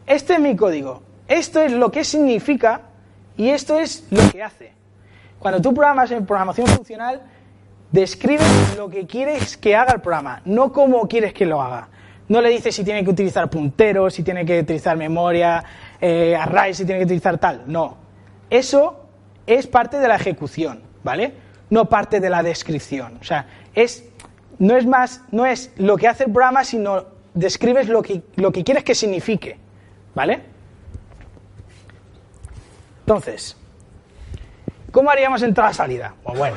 [0.06, 2.82] este es mi código, esto es lo que significa
[3.36, 4.72] y esto es lo que hace.
[5.38, 7.22] Cuando tú programas en programación funcional,
[7.90, 11.88] describes lo que quieres que haga el programa, no cómo quieres que lo haga.
[12.28, 15.62] No le dices si tiene que utilizar punteros, si tiene que utilizar memoria,
[16.00, 17.64] eh, array, si tiene que utilizar tal.
[17.66, 17.96] No.
[18.48, 19.06] Eso
[19.46, 21.34] es parte de la ejecución, ¿vale?
[21.68, 23.18] No parte de la descripción.
[23.20, 24.04] O sea, es,
[24.58, 28.52] no es más, no es lo que hace el programa, sino describes lo que, lo
[28.52, 29.58] que quieres que signifique,
[30.14, 30.51] ¿vale?
[33.02, 33.56] Entonces,
[34.90, 36.14] ¿cómo haríamos entrada-salida?
[36.22, 36.56] Pues bueno,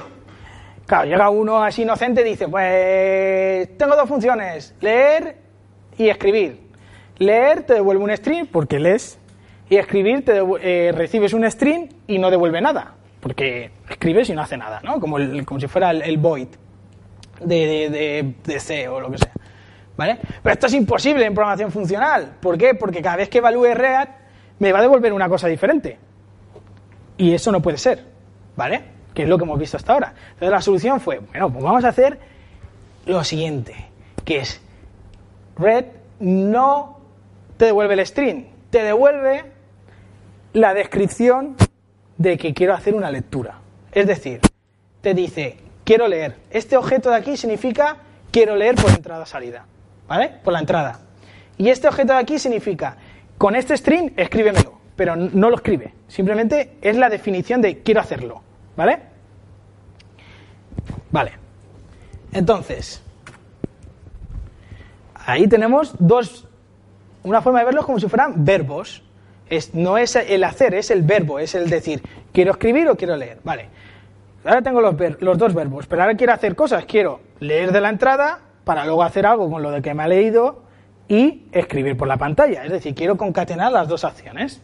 [0.85, 5.37] claro, llega uno así inocente y dice, pues tengo dos funciones, leer
[5.97, 6.61] y escribir.
[7.17, 9.19] Leer te devuelve un string porque lees
[9.69, 14.43] y escribir te eh, recibes un string y no devuelve nada porque escribes y no
[14.43, 14.99] hace nada, ¿no?
[14.99, 16.47] Como, como si fuera el, void
[17.41, 19.31] de, de, de, C o lo que sea.
[19.97, 20.19] ¿Vale?
[20.43, 22.35] Pero esto es imposible en programación funcional.
[22.39, 22.75] ¿Por qué?
[22.75, 24.11] Porque cada vez que evalúe React
[24.59, 25.97] me va a devolver una cosa diferente.
[27.17, 28.03] Y eso no puede ser,
[28.55, 28.83] ¿vale?
[29.13, 30.13] Que es lo que hemos visto hasta ahora.
[30.33, 32.19] Entonces la solución fue, bueno, pues vamos a hacer
[33.05, 33.75] lo siguiente,
[34.23, 34.61] que es
[35.57, 35.85] red
[36.19, 36.99] no
[37.57, 39.45] te devuelve el string, te devuelve
[40.53, 41.55] la descripción
[42.17, 43.59] de que quiero hacer una lectura.
[43.91, 44.41] Es decir,
[45.01, 46.35] te dice, quiero leer.
[46.49, 47.97] Este objeto de aquí significa
[48.31, 49.65] quiero leer por entrada-salida,
[50.07, 50.31] ¿vale?
[50.43, 50.99] Por la entrada.
[51.57, 52.97] Y este objeto de aquí significa,
[53.37, 55.93] con este string, escríbemelo pero no lo escribe.
[56.07, 58.41] Simplemente es la definición de quiero hacerlo.
[58.75, 58.99] ¿Vale?
[61.11, 61.31] Vale.
[62.31, 63.01] Entonces,
[65.15, 66.47] ahí tenemos dos,
[67.23, 69.03] una forma de verlos como si fueran verbos.
[69.49, 72.01] Es, no es el hacer, es el verbo, es el decir,
[72.33, 73.39] quiero escribir o quiero leer.
[73.43, 73.69] Vale.
[74.43, 76.85] Ahora tengo los, los dos verbos, pero ahora quiero hacer cosas.
[76.85, 80.07] Quiero leer de la entrada para luego hacer algo con lo de que me ha
[80.07, 80.63] leído
[81.07, 82.65] y escribir por la pantalla.
[82.65, 84.61] Es decir, quiero concatenar las dos acciones.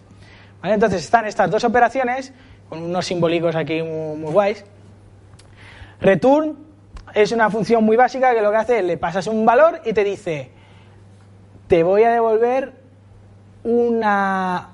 [0.64, 2.34] Entonces están estas dos operaciones,
[2.70, 4.64] con unos simbólicos aquí muy, guays.
[6.00, 6.58] Return
[7.14, 9.94] es una función muy básica que lo que hace es le pasas un valor y
[9.94, 10.52] te dice,
[11.68, 12.74] te voy a devolver
[13.64, 14.70] una,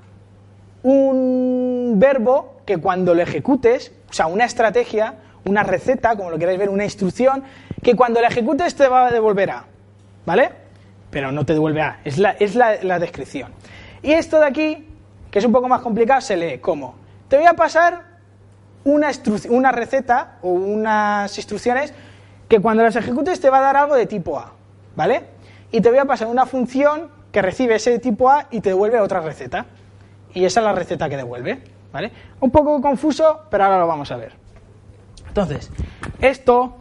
[0.84, 6.60] un verbo que cuando lo ejecutes, o sea, una estrategia, una receta, como lo queráis
[6.60, 7.44] ver, una instrucción,
[7.82, 9.66] que cuando la ejecutes te va a devolver A,
[10.26, 10.52] ¿vale?
[11.10, 13.54] Pero no te devuelve A, es la, es la, la descripción.
[14.04, 14.97] Y esto de aquí
[15.32, 16.96] que es un poco más complicado, se lee como,
[17.28, 18.18] te voy a pasar
[18.84, 19.12] una,
[19.50, 21.94] una receta o unas instrucciones
[22.48, 24.54] que cuando las ejecutes te va a dar algo de tipo A,
[24.96, 25.26] ¿vale?
[25.72, 29.00] Y te voy a pasar una función que recibe ese tipo A y te devuelve
[29.00, 29.66] otra receta.
[30.34, 31.62] Y esa es la receta que devuelve,
[31.92, 32.12] ¿vale?
[32.40, 34.34] Un poco confuso, pero ahora lo vamos a ver.
[35.28, 35.70] Entonces,
[36.22, 36.78] esto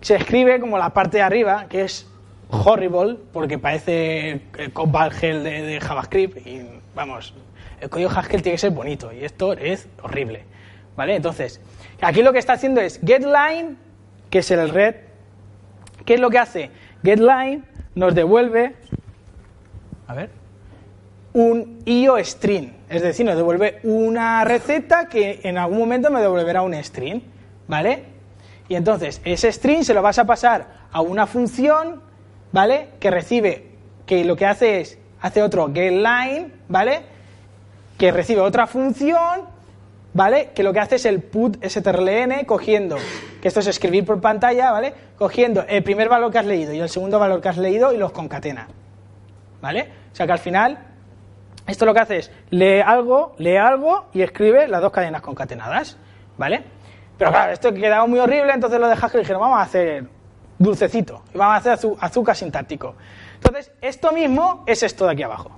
[0.00, 2.06] se escribe como la parte de arriba, que es
[2.54, 7.34] horrible porque parece el Cobalt Hell de, JavaScript y vamos,
[7.80, 10.44] el código Haskell tiene que ser bonito y esto es horrible.
[10.96, 11.16] ¿Vale?
[11.16, 11.60] Entonces,
[12.00, 13.76] aquí lo que está haciendo es getLine,
[14.30, 14.94] que es el red.
[16.04, 16.70] ¿Qué es lo que hace?
[17.02, 17.62] GetLine
[17.94, 18.76] nos devuelve,
[20.06, 20.30] a ver,
[21.32, 26.62] un IO string, es decir, nos devuelve una receta que en algún momento me devolverá
[26.62, 27.22] un string,
[27.66, 28.04] ¿vale?
[28.68, 32.00] Y entonces ese string se lo vas a pasar a una función
[32.54, 32.90] ¿vale?
[33.00, 33.66] Que recibe,
[34.06, 37.02] que lo que hace es hace otro getLine, ¿vale?
[37.98, 39.42] Que recibe otra función,
[40.12, 40.50] ¿vale?
[40.54, 42.96] Que lo que hace es el put strlen cogiendo,
[43.42, 44.94] que esto es escribir por pantalla, ¿vale?
[45.18, 47.96] Cogiendo el primer valor que has leído y el segundo valor que has leído y
[47.96, 48.68] los concatena,
[49.60, 49.88] ¿vale?
[50.12, 50.78] O sea que al final,
[51.66, 55.98] esto lo que hace es lee algo, lee algo y escribe las dos cadenas concatenadas,
[56.38, 56.62] ¿vale?
[57.18, 60.13] Pero claro, esto quedaba muy horrible, entonces lo dejas que dijeron, vamos a hacer
[60.64, 62.94] dulcecito y vamos a hacer azúcar sintáctico.
[63.34, 65.50] Entonces, esto mismo es esto de aquí abajo,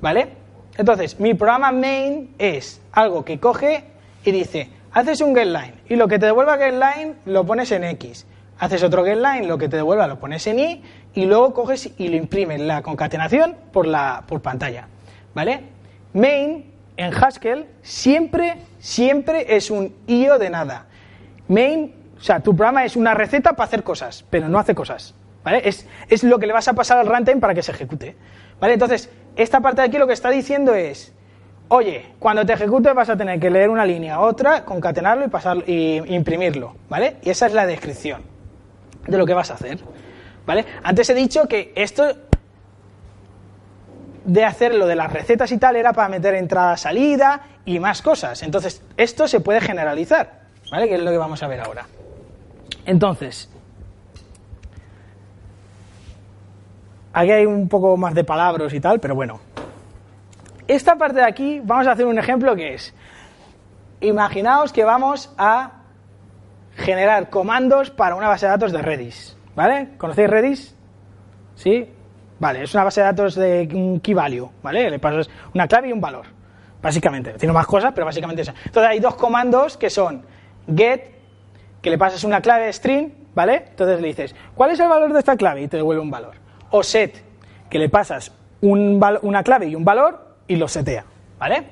[0.00, 0.28] ¿vale?
[0.76, 3.84] Entonces, mi programa main es algo que coge
[4.24, 8.26] y dice, haces un getLine y lo que te devuelva getLine lo pones en X.
[8.58, 10.82] Haces otro getLine, lo que te devuelva lo pones en Y
[11.14, 14.88] y luego coges y lo imprimes la concatenación por, la, por pantalla,
[15.34, 15.62] ¿vale?
[16.12, 20.86] Main en Haskell siempre, siempre es un IO de nada.
[21.46, 25.14] Main, o sea, tu programa es una receta para hacer cosas, pero no hace cosas.
[25.44, 25.62] ¿Vale?
[25.64, 28.16] Es, es lo que le vas a pasar al runtime para que se ejecute.
[28.60, 28.74] ¿Vale?
[28.74, 31.14] Entonces, esta parte de aquí lo que está diciendo es,
[31.68, 35.62] oye, cuando te ejecute vas a tener que leer una línea, otra, concatenarlo y pasarlo
[35.66, 37.16] y imprimirlo, ¿vale?
[37.22, 38.22] Y esa es la descripción
[39.06, 39.78] de lo que vas a hacer,
[40.44, 40.64] ¿vale?
[40.82, 42.16] Antes he dicho que esto
[44.24, 48.02] de hacer lo de las recetas y tal era para meter entrada, salida y más
[48.02, 48.42] cosas.
[48.42, 50.88] Entonces, esto se puede generalizar, ¿vale?
[50.88, 51.86] Que es lo que vamos a ver ahora.
[52.88, 53.50] Entonces,
[57.12, 59.40] aquí hay un poco más de palabras y tal, pero bueno.
[60.66, 62.94] Esta parte de aquí, vamos a hacer un ejemplo que es,
[64.00, 65.82] imaginaos que vamos a
[66.76, 69.90] generar comandos para una base de datos de Redis, ¿vale?
[69.98, 70.74] ¿Conocéis Redis?
[71.56, 71.92] ¿Sí?
[72.40, 74.88] Vale, es una base de datos de un key value, ¿vale?
[74.88, 76.24] Le pasas una clave y un valor,
[76.80, 77.34] básicamente.
[77.34, 78.54] Tiene más cosas, pero básicamente eso.
[78.64, 80.24] Entonces hay dos comandos que son
[80.74, 81.17] get,
[81.82, 83.64] que le pasas una clave string, ¿vale?
[83.70, 85.62] Entonces le dices, ¿cuál es el valor de esta clave?
[85.62, 86.34] Y te devuelve un valor.
[86.70, 87.22] O set,
[87.70, 91.04] que le pasas un una clave y un valor y lo setea,
[91.38, 91.64] ¿vale?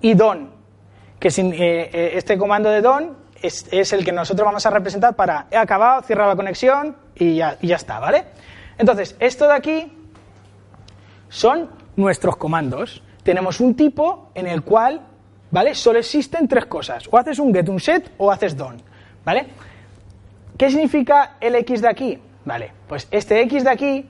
[0.00, 0.50] Y don,
[1.18, 5.14] que sin, eh, eh, este comando de don es, el que nosotros vamos a representar
[5.14, 8.24] para he acabado, cierra la conexión y ya está, ¿vale?
[8.78, 9.92] Entonces, esto de aquí
[11.28, 13.02] son nuestros comandos.
[13.22, 15.00] Tenemos un tipo en el cual,
[15.50, 15.74] ¿vale?
[15.74, 17.08] Solo existen tres cosas.
[17.10, 18.82] O haces un get, un set o haces don,
[19.24, 19.46] ¿vale?
[20.56, 22.18] ¿Qué significa el x de aquí?
[22.44, 24.06] Vale, pues este x de aquí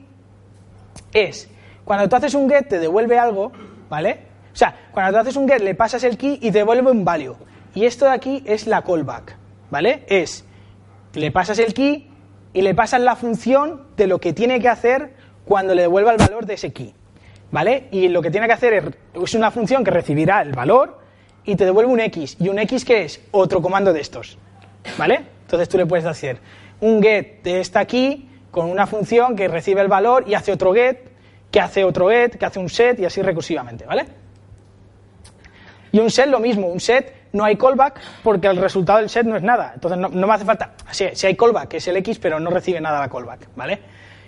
[1.13, 1.49] es,
[1.85, 3.51] cuando tú haces un get te devuelve algo,
[3.89, 4.19] ¿vale?
[4.51, 7.05] O sea, cuando tú haces un get le pasas el key y te devuelve un
[7.05, 7.35] value.
[7.75, 9.35] Y esto de aquí es la callback,
[9.71, 10.03] ¿vale?
[10.07, 10.45] Es,
[11.13, 12.09] le pasas el key
[12.53, 15.13] y le pasas la función de lo que tiene que hacer
[15.45, 16.93] cuando le devuelva el valor de ese key.
[17.53, 17.87] ¿vale?
[17.91, 20.99] Y lo que tiene que hacer es, una función que recibirá el valor
[21.45, 22.35] y te devuelve un x.
[22.39, 23.21] ¿Y un x qué es?
[23.31, 24.39] Otro comando de estos,
[24.97, 25.23] ¿vale?
[25.41, 26.39] Entonces tú le puedes hacer
[26.81, 30.73] un get de esta aquí con una función que recibe el valor y hace otro
[30.73, 30.99] get,
[31.49, 34.05] que hace otro get, que hace un set y así recursivamente, ¿vale?
[35.91, 39.25] Y un set lo mismo, un set no hay callback porque el resultado del set
[39.25, 39.71] no es nada.
[39.75, 42.49] Entonces no, me hace falta, sí, sí hay callback, que es el x, pero no
[42.49, 43.79] recibe nada la callback, ¿vale?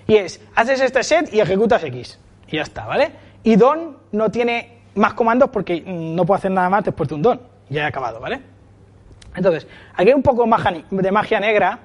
[0.08, 2.20] Y es, haces este set y ejecutas x.
[2.48, 3.12] Y ya está, ¿vale?
[3.44, 7.22] Y don no tiene más comandos porque no puedo hacer nada más después de un
[7.22, 7.42] don.
[7.70, 8.55] Ya he acabado, ¿vale?
[9.36, 10.46] Entonces, aquí hay un poco
[10.90, 11.80] de magia negra,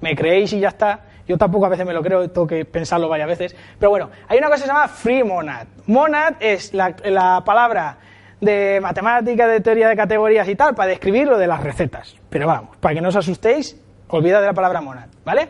[0.00, 1.00] me creéis y ya está.
[1.26, 3.56] Yo tampoco a veces me lo creo, tengo que pensarlo varias veces.
[3.78, 5.66] Pero bueno, hay una cosa que se llama free monad.
[5.86, 7.96] Monad es la, la palabra
[8.40, 12.16] de matemática, de teoría de categorías y tal, para describir lo de las recetas.
[12.28, 15.48] Pero vamos, para que no os asustéis, olvidad de la palabra monad, ¿vale?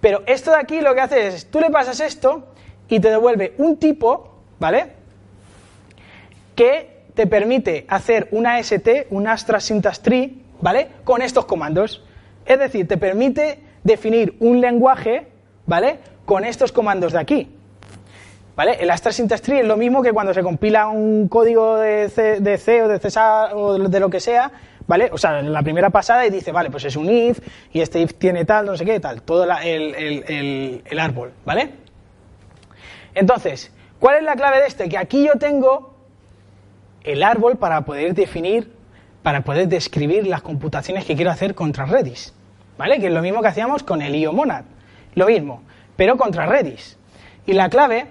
[0.00, 2.48] Pero esto de aquí lo que hace es, tú le pasas esto
[2.88, 4.92] y te devuelve un tipo, ¿vale?
[6.56, 10.88] Que te permite hacer una ST, un Astra Syntax Tree, ¿vale?
[11.04, 12.04] Con estos comandos.
[12.44, 15.28] Es decir, te permite definir un lenguaje,
[15.66, 15.98] ¿vale?
[16.24, 17.52] Con estos comandos de aquí.
[18.56, 18.78] ¿Vale?
[18.80, 22.82] El Astra es lo mismo que cuando se compila un código de C, de C
[22.82, 23.20] o de C
[23.52, 24.50] o de lo que sea,
[24.86, 25.10] ¿vale?
[25.12, 27.40] O sea, en la primera pasada y dice, vale, pues es un if
[27.72, 31.74] y este if tiene tal, no sé qué, tal, todo el, el, el árbol, ¿vale?
[33.14, 34.88] Entonces, ¿cuál es la clave de este?
[34.88, 35.94] Que aquí yo tengo
[37.04, 38.72] el árbol para poder definir,
[39.26, 42.32] para poder describir las computaciones que quiero hacer contra Redis,
[42.78, 43.00] ¿vale?
[43.00, 44.62] Que es lo mismo que hacíamos con el IO Monad,
[45.16, 45.64] lo mismo,
[45.96, 46.96] pero contra Redis.
[47.44, 48.06] Y la clave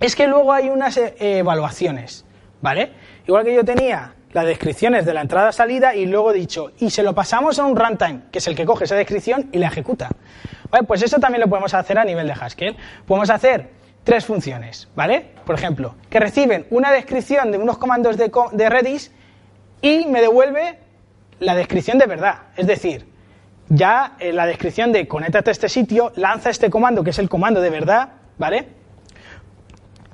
[0.00, 2.24] es que luego hay unas eh, evaluaciones,
[2.60, 2.90] ¿vale?
[3.28, 7.04] Igual que yo tenía las descripciones de la entrada-salida y luego he dicho, y se
[7.04, 10.08] lo pasamos a un runtime, que es el que coge esa descripción y la ejecuta.
[10.88, 12.76] Pues eso también lo podemos hacer a nivel de Haskell.
[13.06, 13.70] Podemos hacer
[14.02, 15.26] tres funciones, ¿vale?
[15.46, 19.12] Por ejemplo, que reciben una descripción de unos comandos de, de Redis
[19.82, 20.78] y me devuelve
[21.40, 22.36] la descripción de verdad.
[22.56, 23.06] Es decir,
[23.68, 27.28] ya en la descripción de conéctate a este sitio, lanza este comando, que es el
[27.28, 28.68] comando de verdad, ¿vale?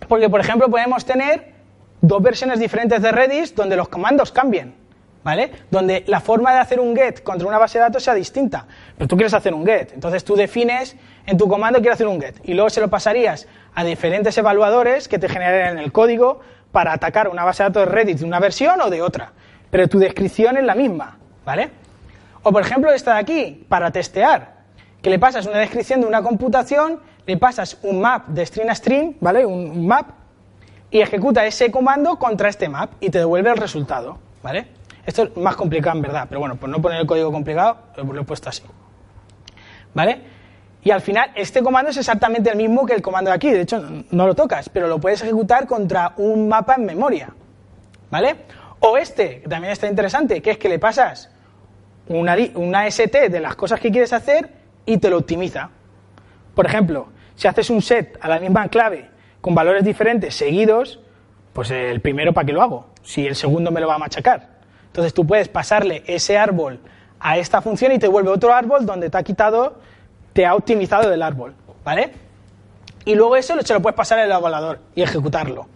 [0.09, 1.53] Porque, por ejemplo, podemos tener
[2.01, 4.75] dos versiones diferentes de Redis donde los comandos cambien,
[5.23, 5.51] ¿vale?
[5.71, 8.67] Donde la forma de hacer un get contra una base de datos sea distinta.
[8.97, 10.97] Pero tú quieres hacer un get, entonces tú defines
[11.27, 15.09] en tu comando quiero hacer un get y luego se lo pasarías a diferentes evaluadores
[15.09, 16.41] que te generen el código
[16.73, 19.33] para atacar una base de datos de Redis de una versión o de otra.
[19.71, 21.71] Pero tu descripción es la misma, ¿vale?
[22.43, 24.59] O por ejemplo esta de aquí, para testear,
[25.03, 28.75] que le pasas una descripción de una computación, le pasas un map de string a
[28.75, 29.45] string, ¿vale?
[29.45, 30.11] Un, map,
[30.91, 34.69] y ejecuta ese comando contra este map y te devuelve el resultado, ¿vale?
[35.05, 38.21] Esto es más complicado en verdad, pero bueno, por no poner el código complicado, lo
[38.21, 38.63] he puesto así.
[39.95, 40.21] ¿Vale?
[40.83, 43.63] Y al final, este comando es exactamente el mismo que el comando de aquí, de
[43.63, 47.31] hecho no lo tocas, pero lo puedes ejecutar contra un mapa en memoria.
[48.11, 48.37] ¿Vale?
[48.81, 51.31] O este, que también está interesante, que es que le pasas
[52.09, 54.51] una, una ST de las cosas que quieres hacer
[54.87, 55.71] y te lo optimiza.
[56.55, 59.11] Por ejemplo, si haces un set a la misma clave
[59.41, 61.01] con valores diferentes seguidos,
[61.53, 64.59] pues el primero para qué lo hago, si el segundo me lo va a machacar.
[64.87, 66.81] Entonces tú puedes pasarle ese árbol
[67.21, 69.79] a esta función y te vuelve otro árbol donde te ha quitado,
[70.33, 71.55] te ha optimizado del árbol,
[71.85, 72.13] ¿vale?
[73.05, 75.69] Y luego eso se lo puedes pasar al evaluador y ejecutarlo,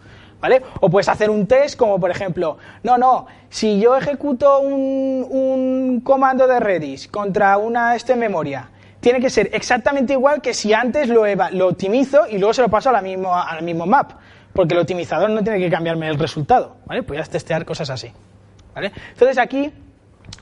[0.42, 0.60] ¿vale?
[0.80, 6.48] O puedes hacer un test como por ejemplo, no, no, si yo ejecuto un, comando
[6.48, 8.68] de Redis contra una este memoria,
[9.00, 12.62] tiene que ser exactamente igual que si antes lo, eva, lo optimizo y luego se
[12.62, 14.12] lo paso a mismo, al mismo map,
[14.52, 17.04] porque el optimizador no tiene que cambiarme el resultado, ¿vale?
[17.04, 18.12] Puedes testear cosas así,
[18.74, 18.92] ¿vale?
[19.12, 19.72] Entonces aquí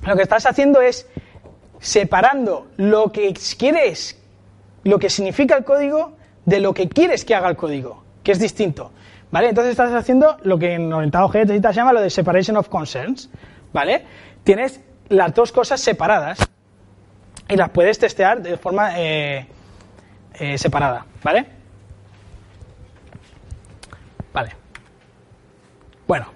[0.07, 1.07] lo que estás haciendo es
[1.79, 4.19] separando lo que quieres,
[4.83, 6.13] lo que significa el código,
[6.47, 8.93] de lo que quieres que haga el código, que es distinto.
[9.31, 9.49] ¿Vale?
[9.49, 13.31] Entonces estás haciendo lo que en orientado objeto se llama lo de separation of concerns.
[13.73, 14.05] ¿Vale?
[14.43, 16.39] Tienes las dos cosas separadas
[17.49, 19.47] y las puedes testear de forma eh,
[20.35, 21.07] eh, separada.
[21.23, 21.47] ¿Vale?
[24.33, 24.51] Vale.
[26.07, 26.27] Bueno,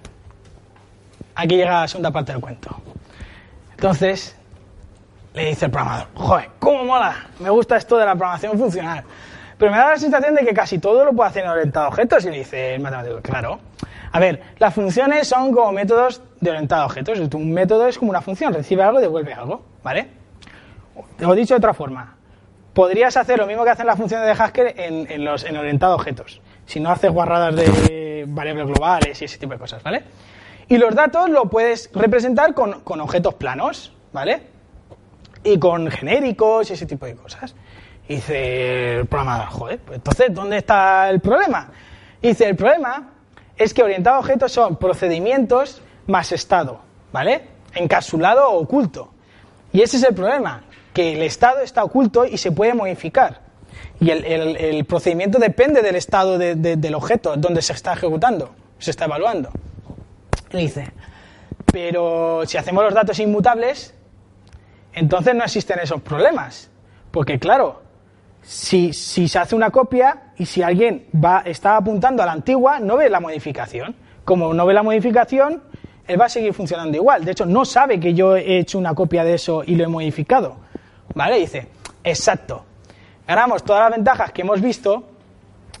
[1.35, 2.81] aquí llega la segunda parte del cuento.
[3.71, 4.35] Entonces,
[5.33, 7.27] le dice el programador, joder, ¿cómo mola?
[7.39, 9.03] Me gusta esto de la programación funcional.
[9.57, 11.89] Pero me da la sensación de que casi todo lo puedo hacer en orientado a
[11.89, 12.25] objetos.
[12.25, 13.59] Y le dice el matemático, claro.
[14.11, 17.19] A ver, las funciones son como métodos de orientado a objetos.
[17.19, 20.07] Un método es como una función, recibe algo y devuelve algo, ¿vale?
[21.19, 22.15] He dicho de otra forma.
[22.73, 25.93] Podrías hacer lo mismo que hacen las funciones de Haskell en, en, los, en orientado
[25.93, 26.41] a objetos.
[26.65, 30.03] Si no haces guarradas de variables globales y ese tipo de cosas, ¿vale?
[30.67, 34.41] Y los datos lo puedes representar con, con objetos planos, ¿vale?
[35.43, 37.55] Y con genéricos y ese tipo de cosas.
[38.07, 41.71] Dice el programador, joder, pues entonces, ¿dónde está el problema?
[42.21, 43.13] Dice, el problema
[43.57, 46.81] es que orientado a objetos son procedimientos más estado,
[47.11, 47.41] ¿vale?
[47.73, 49.09] Encapsulado o oculto.
[49.73, 53.41] Y ese es el problema, que el estado está oculto y se puede modificar.
[53.99, 57.93] Y el, el, el procedimiento depende del estado de, de, del objeto, donde se está
[57.93, 59.49] ejecutando, se está evaluando.
[60.51, 60.91] Y dice,
[61.71, 63.93] pero si hacemos los datos inmutables,
[64.93, 66.69] entonces no existen esos problemas.
[67.11, 67.81] Porque claro,
[68.45, 72.79] si, si, se hace una copia y si alguien va, está apuntando a la antigua,
[72.79, 73.95] no ve la modificación.
[74.23, 75.63] Como no ve la modificación,
[76.07, 77.25] él va a seguir funcionando igual.
[77.25, 79.87] De hecho, no sabe que yo he hecho una copia de eso y lo he
[79.87, 80.57] modificado.
[81.13, 81.39] ¿Vale?
[81.39, 81.67] Dice,
[82.03, 82.65] exacto.
[83.27, 85.03] Ganamos todas las ventajas que hemos visto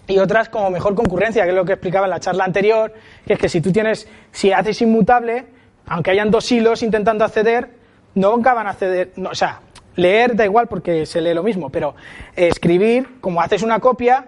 [0.07, 2.93] y otras como mejor concurrencia, que es lo que explicaba en la charla anterior,
[3.25, 5.45] que es que si tú tienes, si haces inmutable,
[5.87, 7.69] aunque hayan dos hilos intentando acceder,
[8.15, 9.61] nunca van a acceder, no, o sea,
[9.95, 11.95] leer da igual porque se lee lo mismo, pero
[12.35, 14.25] escribir, como haces una copia,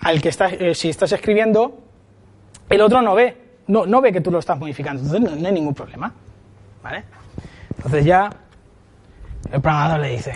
[0.00, 1.78] al que estás, eh, si estás escribiendo,
[2.68, 3.36] el otro no ve,
[3.66, 6.12] no, no ve que tú lo estás modificando, entonces no, hay ningún problema,
[6.82, 7.04] ¿vale?
[7.76, 8.30] Entonces ya
[9.52, 10.32] el programador le dice,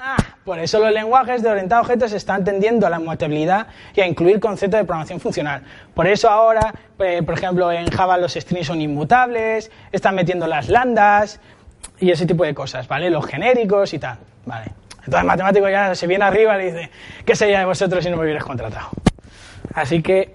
[0.00, 4.00] ah, por eso los lenguajes de orientado a objetos están tendiendo a la mutabilidad y
[4.00, 5.62] a incluir conceptos de programación funcional.
[5.94, 10.68] Por eso ahora, eh, por ejemplo, en Java los strings son inmutables, están metiendo las
[10.68, 11.40] lambdas
[11.98, 13.10] y ese tipo de cosas, ¿vale?
[13.10, 14.72] Los genéricos y tal, ¿vale?
[14.98, 16.90] Entonces el matemático ya se viene arriba y le dice,
[17.24, 18.88] ¿qué sería de vosotros si no me hubierais contratado?
[19.74, 20.32] Así que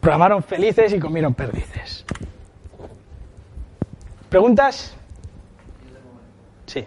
[0.00, 2.04] programaron felices y comieron perdices.
[4.30, 4.94] ¿Preguntas?
[6.66, 6.78] Sí.
[6.78, 6.86] Eh,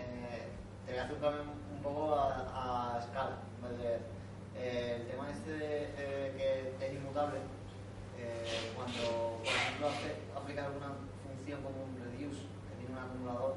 [0.88, 1.44] te voy a hacer también
[1.78, 3.38] un poco a, a escala.
[3.62, 4.00] ¿vale?
[4.58, 7.38] Eh, el tema este de eh, que es inmutable,
[8.18, 13.56] eh, cuando por ejemplo hace, aplicar una función como un reduce, que tiene un acumulador,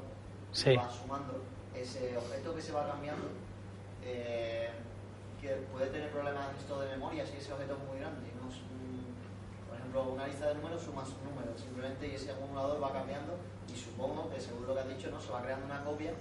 [0.59, 0.71] Sí.
[0.71, 1.41] y va sumando
[1.75, 3.27] ese objeto que se va cambiando,
[4.03, 4.69] eh,
[5.41, 8.27] que puede tener problemas esto de memoria si ese objeto es muy grande.
[8.41, 9.15] no es un-
[9.69, 13.37] por ejemplo, una lista de números suma sus números, simplemente y ese acumulador va cambiando
[13.73, 15.21] y supongo que según lo que has dicho, ¿no?
[15.21, 16.11] se va creando una copia,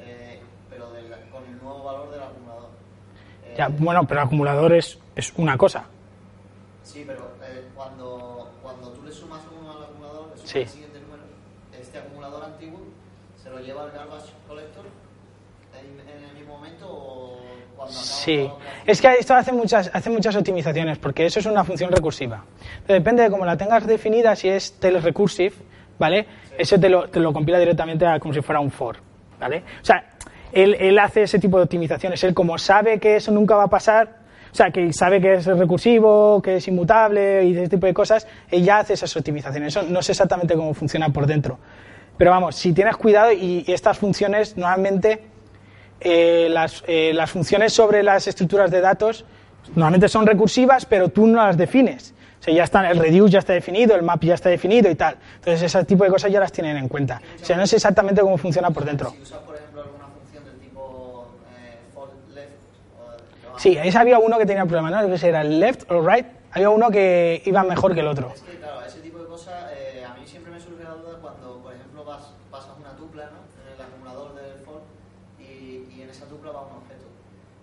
[0.00, 2.68] eh, pero del- con el nuevo valor del acumulador.
[3.44, 5.84] Eh, Ya, bueno, pero el acumulador es, es una cosa.
[6.82, 10.58] Sí, pero eh, cuando, cuando tú le sumas uno al acumulador, le sumas Sí.
[10.60, 11.22] el siguiente número,
[11.78, 12.80] este acumulador antiguo
[13.46, 14.84] se lo lleva al garbage collector
[15.78, 17.38] en, en el mismo momento o
[17.76, 18.50] cuando Sí,
[18.84, 22.44] es que esto hace muchas, hace muchas optimizaciones porque eso es una función recursiva.
[22.88, 25.54] Depende de cómo la tengas definida, si es tail recursive,
[25.98, 26.26] ¿vale?
[26.58, 28.96] Eso te lo, te lo compila directamente a como si fuera un for,
[29.38, 29.62] ¿vale?
[29.80, 30.04] O sea,
[30.52, 32.22] él, él hace ese tipo de optimizaciones.
[32.24, 34.08] Él como sabe que eso nunca va a pasar,
[34.50, 38.26] o sea, que sabe que es recursivo, que es inmutable y ese tipo de cosas,
[38.50, 39.76] él ya hace esas optimizaciones.
[39.76, 41.58] Eso no sé exactamente cómo funciona por dentro.
[42.18, 45.22] Pero vamos, si tienes cuidado y, y estas funciones normalmente
[46.00, 49.24] eh, las, eh, las funciones sobre las estructuras de datos
[49.74, 52.14] normalmente son recursivas, pero tú no las defines.
[52.40, 54.94] O sea, ya están, el reduce ya está definido, el map ya está definido y
[54.94, 55.16] tal.
[55.36, 57.20] Entonces, ese tipo de cosas ya las tienen en cuenta.
[57.40, 59.10] O sea, no sé exactamente cómo funciona por dentro.
[59.10, 61.26] Si usas, por ejemplo, alguna función del tipo
[61.58, 62.52] eh, for left
[62.98, 65.16] o o- Sí, ese había uno que tenía problema, ¿no?
[65.18, 66.26] Si era el left o right.
[66.52, 68.32] Había uno que iba mejor que el otro.
[68.34, 71.18] Es que, claro, ese tipo de cosas, eh, a mí siempre me surge la duda
[71.20, 73.40] cuando, por ejemplo, vas, pasas una tupla ¿no?
[73.66, 74.82] en el acumulador del for
[75.40, 77.04] y, y en esa tupla va un objeto.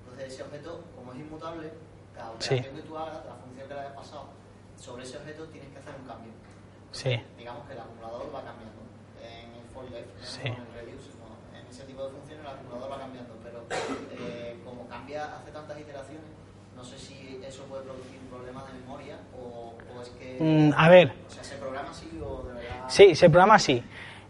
[0.03, 1.71] Entonces, ese objeto, como es inmutable,
[2.15, 2.55] cada Sí.
[2.55, 4.25] operación que tú hagas, la función que le hayas pasado,
[4.77, 6.31] sobre ese objeto tienes que hacer un cambio.
[6.91, 7.21] Sí.
[7.37, 8.81] Digamos que el acumulador va cambiando.
[9.21, 9.85] En el for.
[10.21, 10.41] Sí.
[10.47, 11.57] en el reduce, ¿no?
[11.57, 13.33] en ese tipo de funciones el acumulador va cambiando.
[13.43, 16.25] Pero eh, como cambia, hace tantas iteraciones,
[16.75, 20.37] no sé si eso puede producir problemas de memoria o, o es que.
[20.39, 22.85] Mm, a ver, O sea, ¿se programa así o de verdad?
[22.89, 23.83] Sí, se programa así.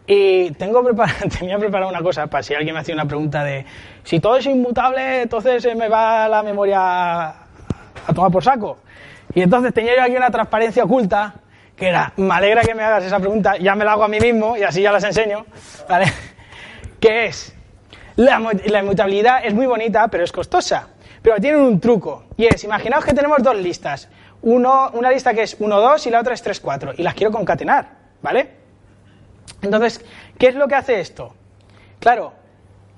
[0.06, 3.64] Y tengo prepar- tenía preparada una cosa para si alguien me hacía una pregunta de
[4.02, 7.34] si todo es inmutable, entonces eh, me va la memoria a
[8.14, 8.78] tomar por saco.
[9.34, 11.34] Y entonces tenía yo aquí una transparencia oculta
[11.74, 14.20] que era, me alegra que me hagas esa pregunta, ya me la hago a mí
[14.20, 15.44] mismo y así ya las enseño,
[15.88, 16.06] ¿vale?
[17.00, 17.54] Que es,
[18.16, 20.88] la, mu- la inmutabilidad es muy bonita, pero es costosa.
[21.20, 24.08] Pero tiene un truco, y es, imaginaos que tenemos dos listas,
[24.42, 27.14] uno, una lista que es 1, 2 y la otra es 3, 4, y las
[27.14, 27.88] quiero concatenar,
[28.22, 28.63] ¿vale?
[29.64, 30.04] Entonces,
[30.38, 31.34] ¿qué es lo que hace esto?
[31.98, 32.32] Claro,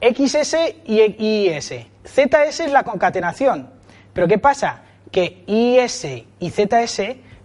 [0.01, 1.73] XS y IS.
[2.05, 3.71] ZS es la concatenación.
[4.13, 4.83] Pero ¿qué pasa?
[5.11, 6.07] Que IS
[6.41, 7.03] y ZS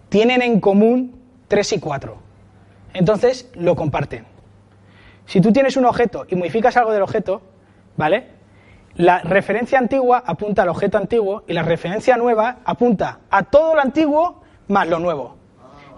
[0.09, 2.17] tienen en común 3 y 4.
[2.93, 4.25] Entonces, lo comparten.
[5.25, 7.41] Si tú tienes un objeto y modificas algo del objeto,
[7.95, 8.27] ¿vale?
[8.95, 13.81] La referencia antigua apunta al objeto antiguo y la referencia nueva apunta a todo lo
[13.81, 15.40] antiguo más lo nuevo.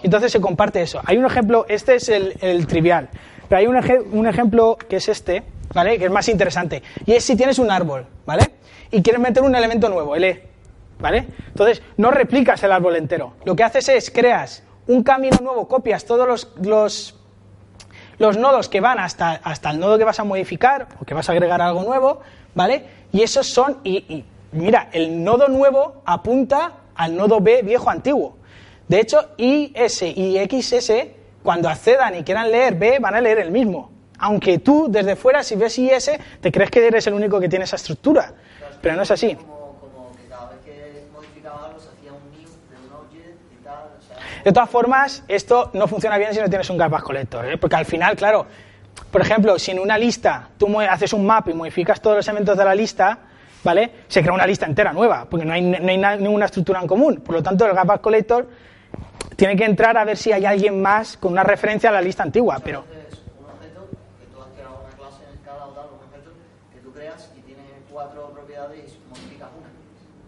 [0.04, 1.02] Entonces se comparte eso.
[1.06, 3.10] Hay un ejemplo, este es el, trivial,
[3.50, 3.78] pero hay un,
[4.12, 5.44] un ejemplo que es este,
[5.74, 5.98] ¿vale?
[5.98, 6.84] Que es más interesante.
[7.06, 8.52] Y es si tienes un árbol, ¿vale?
[8.92, 10.44] Y quieres meter un elemento nuevo, el E,
[11.00, 11.28] ¿vale?
[11.48, 13.34] Entonces, no replicas el árbol entero.
[13.46, 17.16] Lo que haces es creas un camino nuevo, copias todos los, los
[18.18, 21.30] los nodos que van hasta, hasta el nodo que vas a modificar o que vas
[21.30, 22.22] a agregar algo nuevo,
[22.56, 22.86] ¿vale?
[23.12, 28.38] Y esos son, y, y mira, el nodo nuevo apunta al nodo B viejo antiguo.
[28.94, 30.92] De hecho, IS y XS,
[31.42, 33.90] cuando accedan y quieran leer B, van a leer el mismo.
[34.20, 37.66] Aunque tú, desde fuera, si ves IS, te crees que eres el único que tiene
[37.66, 38.32] esa estructura.
[38.84, 39.36] Pero no es así.
[44.44, 47.58] De todas formas, esto no funciona bien si no tienes un garbage collector, ¿eh?
[47.58, 48.46] porque al final, claro,
[49.10, 52.56] por ejemplo, si en una lista tú haces un map y modificas todos los elementos
[52.56, 53.18] de la lista,
[53.64, 53.90] ¿vale?
[54.08, 56.86] Se crea una lista entera nueva, porque no hay, no hay na- ninguna estructura en
[56.88, 57.22] común.
[57.26, 58.48] Por lo tanto, el garbage collector
[59.36, 62.24] tiene que entrar a ver si hay alguien más con una referencia a la lista
[62.24, 62.84] antigua, pero.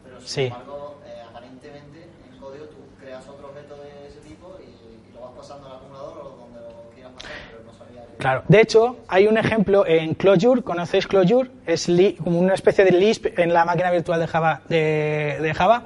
[0.04, 0.42] Pero sin Sí.
[0.46, 5.22] embargo, eh, aparentemente en código tú creas otro objeto de ese tipo y, y lo
[5.22, 8.02] vas pasando al acumulador o donde lo quieras pasar, pero no sabía.
[8.18, 8.44] Claro.
[8.48, 11.50] De hecho, hay un ejemplo en Clojure, ¿conocéis Clojure?
[11.66, 15.54] Es li- como una especie de Lisp en la máquina virtual de Java, de, de
[15.54, 15.84] Java,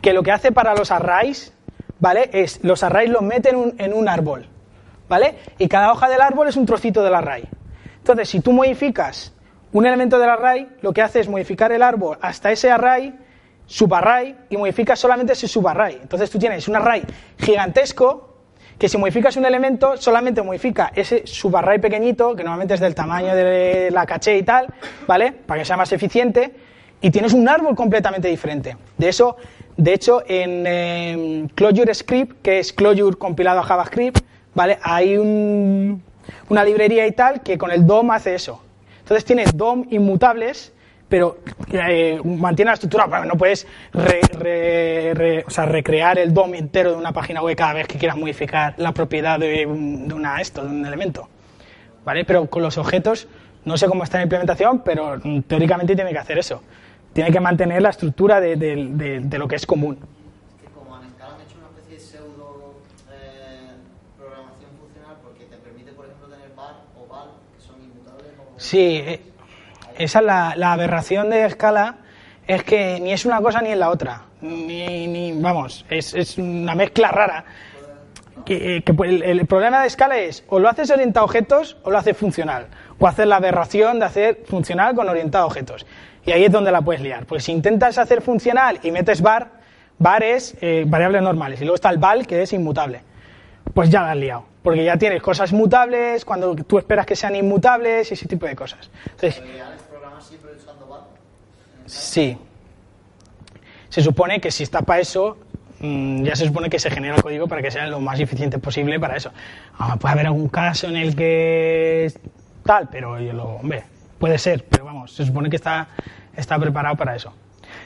[0.00, 1.52] que lo que hace para los arrays,
[2.00, 2.30] ¿vale?
[2.32, 4.46] Es los arrays los mete en un, en un árbol,
[5.08, 5.36] ¿vale?
[5.58, 7.48] Y cada hoja del árbol es un trocito del array.
[7.98, 9.32] Entonces, si tú modificas
[9.72, 13.14] un elemento del array, lo que hace es modificar el árbol hasta ese array,
[13.66, 15.98] subarray, y modificas solamente ese subarray.
[16.00, 17.02] Entonces tú tienes un array
[17.38, 18.36] gigantesco
[18.78, 23.34] que si modificas un elemento, solamente modifica ese subarray pequeñito, que normalmente es del tamaño
[23.34, 24.66] de la caché y tal,
[25.06, 25.32] ¿vale?
[25.32, 26.54] Para que sea más eficiente,
[27.00, 28.76] y tienes un árbol completamente diferente.
[28.96, 29.36] De eso,
[29.76, 34.20] de hecho, en eh, Clojure Script, que es Clojure compilado a JavaScript,
[34.54, 34.78] ¿vale?
[34.82, 36.02] Hay un-
[36.48, 38.62] una librería y tal que con el DOM hace eso.
[39.00, 40.72] Entonces tienes DOM inmutables,
[41.08, 41.38] pero
[41.70, 43.06] eh, mantiene la estructura.
[43.06, 47.42] Bueno, no puedes re- re- re- o sea, recrear el DOM entero de una página
[47.42, 50.84] web cada vez que quieras modificar la propiedad de, un- de una, esto, de un
[50.86, 51.28] elemento.
[52.04, 52.24] ¿Vale?
[52.24, 53.28] Pero con los objetos,
[53.64, 56.62] no sé cómo está en implementación, pero mm, teóricamente tiene que hacer eso
[57.16, 59.96] tiene que mantener la estructura de, de, de, de lo que es común.
[59.96, 62.74] Es que como han hecho una especie de pseudo
[63.10, 63.70] eh,
[64.18, 68.32] programación funcional porque te permite, por ejemplo, tener o val que son inmutables.
[68.58, 69.22] Sí, eh,
[69.96, 72.00] esa es la, la, aberración de escala,
[72.46, 74.24] es que ni es una cosa ni es la otra.
[74.42, 77.46] Ni, ni vamos, es, es una mezcla rara.
[78.44, 81.24] Que, eh, que pues, el, el, problema de escala es o lo haces orientado a
[81.24, 82.66] objetos o lo haces funcional.
[82.98, 85.86] O haces la aberración de hacer funcional con orientado a objetos.
[86.26, 87.24] Y ahí es donde la puedes liar.
[87.24, 89.48] Porque si intentas hacer funcional y metes var,
[89.98, 91.60] var es eh, variables normales.
[91.60, 93.00] Y luego está el val, que es inmutable
[93.76, 94.44] pues ya la has liado.
[94.62, 98.56] Porque ya tienes cosas mutables cuando tú esperas que sean inmutables y ese tipo de
[98.56, 98.90] cosas.
[99.04, 99.42] Entonces,
[100.20, 101.02] siempre usando var.
[101.84, 102.38] sí.
[103.88, 105.38] Se supone que si está para eso,
[105.80, 108.58] mm, ya se supone que se genera el código para que sea lo más eficiente
[108.58, 109.30] posible para eso.
[109.78, 112.12] Ah, puede haber algún caso en el que
[112.64, 113.84] tal, pero yo lo, hombre,
[114.18, 114.64] puede ser,
[115.06, 115.88] se supone que está,
[116.36, 117.32] está preparado para eso.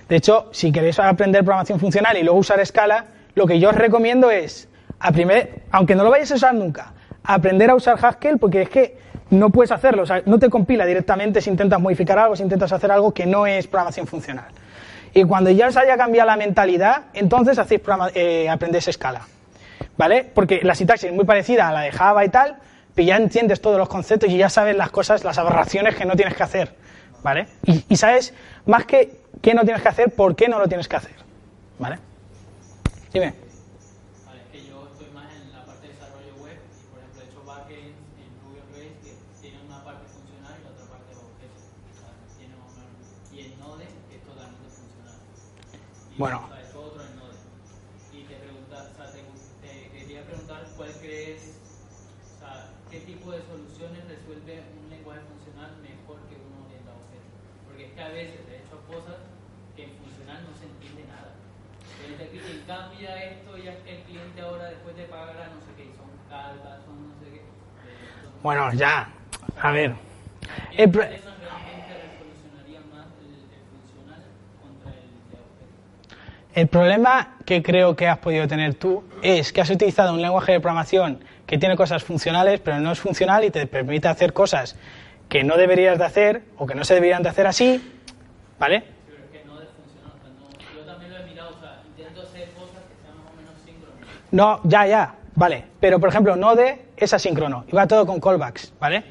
[0.09, 3.75] De hecho, si queréis aprender programación funcional y luego usar escala, lo que yo os
[3.75, 6.93] recomiendo es, a primer, aunque no lo vayáis a usar nunca,
[7.25, 8.99] aprender a usar Haskell porque es que
[9.31, 12.73] no puedes hacerlo, o sea, no te compila directamente si intentas modificar algo, si intentas
[12.73, 14.49] hacer algo que no es programación funcional.
[15.15, 17.81] Y cuando ya os haya cambiado la mentalidad, entonces hacéis
[18.15, 19.23] eh, aprendéis escala.
[19.97, 20.25] ¿Vale?
[20.25, 22.57] Porque la sintaxis es muy parecida a la de Java y tal,
[22.95, 26.15] pero ya entiendes todos los conceptos y ya sabes las cosas, las aberraciones que no
[26.15, 26.75] tienes que hacer.
[27.23, 27.47] ¿Vale?
[27.67, 28.33] Y, y sabes
[28.67, 31.15] más que qué no tienes que hacer, por qué no lo tienes que hacer.
[31.79, 31.99] ¿Vale?
[33.13, 33.35] Dime.
[34.27, 37.27] Vale, que yo estoy más en la parte de desarrollo web y por ejemplo he
[37.27, 41.11] hecho backends en Ruby on Rails que tienen una parte funcional y la otra parte
[41.13, 41.61] de objetos.
[41.61, 42.55] O sea, tiene
[43.33, 45.19] y en Node que es totalmente funcional.
[46.13, 46.39] Y, Bueno.
[46.45, 47.37] O sea, he hecho otro en Node.
[48.13, 53.31] Y te pregunta, o sea, te, te quería preguntar cuál crees, o sea, qué tipo
[53.33, 57.31] de soluciones resuelve un lenguaje funcional mejor que uno orientado a objetos.
[57.67, 59.19] Porque es que a veces he hecho cosas
[59.79, 61.31] que en funcional no se entiende nada.
[62.03, 65.47] Entonces aquí quien cambia esto ya es que el cliente ahora después de pagar a
[65.55, 67.41] no sé qué, y son calvas, son no sé qué.
[67.47, 69.09] eh, son- Bueno, ya.
[69.61, 69.95] A ver.
[70.77, 73.37] El pro- ¿Qué problemas realmente resolucionarían más el,
[76.55, 80.53] funcional problema que creo que has podido tener tú es que has utilizado un lenguaje
[80.53, 84.77] de programación que tiene cosas funcionales, pero no es funcional y te permite hacer cosas
[85.29, 87.83] que no deberías de hacer o que no se deberían de hacer así,
[88.59, 88.81] ¿vale?
[88.81, 90.09] Sí, pero es que no funciona.
[90.09, 93.17] O sea, no, yo también lo he mirado, o sea, intento hacer cosas que sean
[93.19, 94.09] más o menos síncronas.
[94.33, 95.65] No, ya, ya, vale.
[95.81, 99.03] Pero, por ejemplo, Node es asíncrono y va todo con callbacks, ¿vale?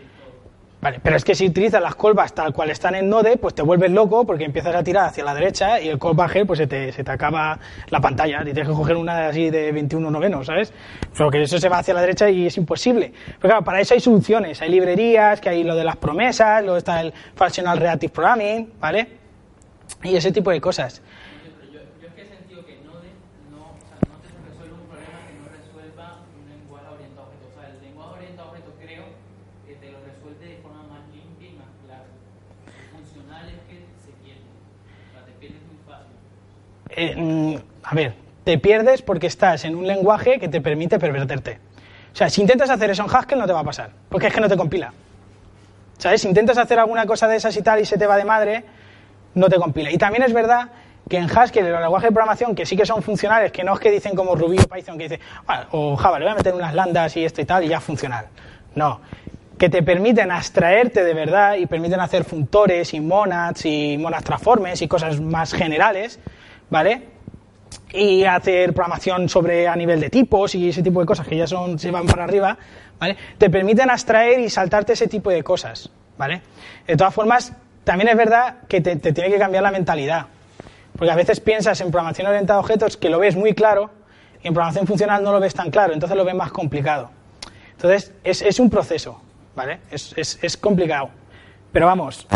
[0.81, 3.61] Vale, pero es que si utilizas las callbacks tal cual están en Node, pues te
[3.63, 6.93] vuelves loco porque empiezas a tirar hacia la derecha y el callback pues se te,
[6.93, 7.59] se te acaba
[7.89, 10.71] la pantalla y tienes que coger una así de 21 novenos, ¿sabes?
[11.17, 13.11] Pero que eso se va hacia la derecha y es imposible.
[13.41, 16.77] Pero claro, para eso hay soluciones, hay librerías, que hay lo de las promesas, luego
[16.77, 19.07] está el Functional Reactive Programming, ¿vale?
[20.03, 21.01] Y ese tipo de cosas.
[21.43, 23.09] Yo, pero yo, yo es que he sentido que Node
[23.51, 27.27] no, o sea, no te resuelve un problema que no resuelva un lenguaje orientado a
[27.27, 27.51] objetos.
[27.51, 29.05] O sea, el lenguaje orientado a objetos creo
[29.67, 32.05] que te lo resuelve de forma más limpia y más clara.
[32.69, 33.75] El funcional es que
[34.05, 34.47] se pierde.
[34.47, 36.15] O sea, te pierdes muy fácil.
[37.01, 41.59] Eh, mm, a ver, te pierdes porque estás en un lenguaje que te permite perverterte.
[42.11, 44.33] O sea, si intentas hacer eso en Haskell no te va a pasar, porque es
[44.33, 44.91] que no te compila.
[45.97, 46.21] ¿Sabes?
[46.21, 48.65] Si intentas hacer alguna cosa de esas y tal y se te va de madre,
[49.35, 49.89] no te compila.
[49.91, 50.71] Y también es verdad
[51.07, 53.75] que en Haskell, en los lenguajes de programación que sí que son funcionales, que no
[53.75, 56.35] es que dicen como Ruby o Python, que dice, "Bueno, o Java, le voy a
[56.35, 58.25] meter unas lambdas y esto y tal y ya funcional.
[58.75, 58.99] No.
[59.57, 64.81] Que te permiten abstraerte de verdad y permiten hacer funtores y monads y monads transformes
[64.81, 66.19] y cosas más generales,
[66.69, 67.19] ¿vale?
[67.91, 71.47] y hacer programación sobre a nivel de tipos y ese tipo de cosas que ya
[71.47, 72.57] son se van para arriba,
[72.99, 73.17] ¿vale?
[73.37, 76.41] Te permiten abstraer y saltarte ese tipo de cosas, ¿vale?
[76.85, 77.53] De todas formas,
[77.83, 80.27] también es verdad que te, te tiene que cambiar la mentalidad,
[80.95, 83.89] porque a veces piensas en programación orientada a objetos que lo ves muy claro
[84.43, 87.09] y en programación funcional no lo ves tan claro, entonces lo ves más complicado.
[87.71, 89.21] Entonces, es, es un proceso,
[89.55, 89.79] ¿vale?
[89.89, 91.09] Es, es, es complicado.
[91.71, 92.27] Pero vamos,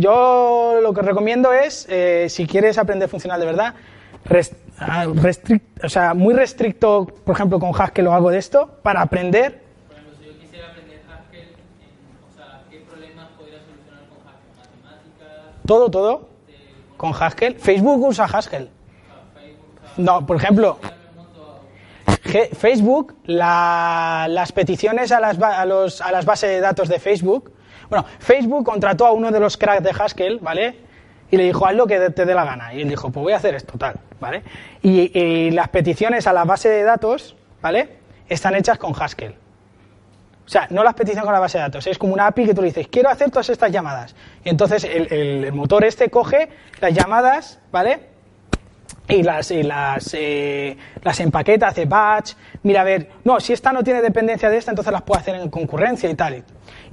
[0.00, 3.74] yo lo que recomiendo es, eh, si quieres aprender funcional de verdad,
[4.24, 8.78] rest- ah, restrict- o sea, muy restricto, por ejemplo, con Haskell o algo de esto,
[8.82, 13.58] para aprender Por ejemplo, si yo quisiera aprender Haskell, en- o sea, ¿qué problemas podría
[13.60, 14.82] solucionar con Haskell?
[14.84, 15.66] ¿Matemáticas?
[15.66, 16.28] todo, todo
[16.96, 17.54] con Haskell.
[17.56, 18.68] Facebook usa Haskell.
[19.96, 20.78] No, por ejemplo,
[22.56, 27.50] Facebook, la- las peticiones a las, a, los- a las bases de datos de Facebook.
[27.90, 30.76] Bueno, Facebook contrató a uno de los cracks de Haskell, ¿vale?
[31.30, 32.72] Y le dijo, haz lo que te dé la gana.
[32.72, 34.42] Y él dijo, pues voy a hacer esto, tal, ¿vale?
[34.82, 37.88] Y, las peticiones a la base de datos, ¿vale?
[38.28, 39.34] Están hechas con Haskell.
[40.46, 42.54] O sea, no las peticiones con la base de datos, es como una API que
[42.54, 44.16] tú le dices, quiero hacer todas estas llamadas.
[44.44, 46.48] Y entonces el, el- el motor este coge
[46.80, 48.08] las llamadas, ¿vale?
[49.08, 52.32] y las, y las, eh, las empaqueta, hace batch,
[52.62, 55.34] mira a ver, no, si esta no tiene dependencia de esta, entonces las puedo hacer
[55.36, 56.44] en concurrencia y tal.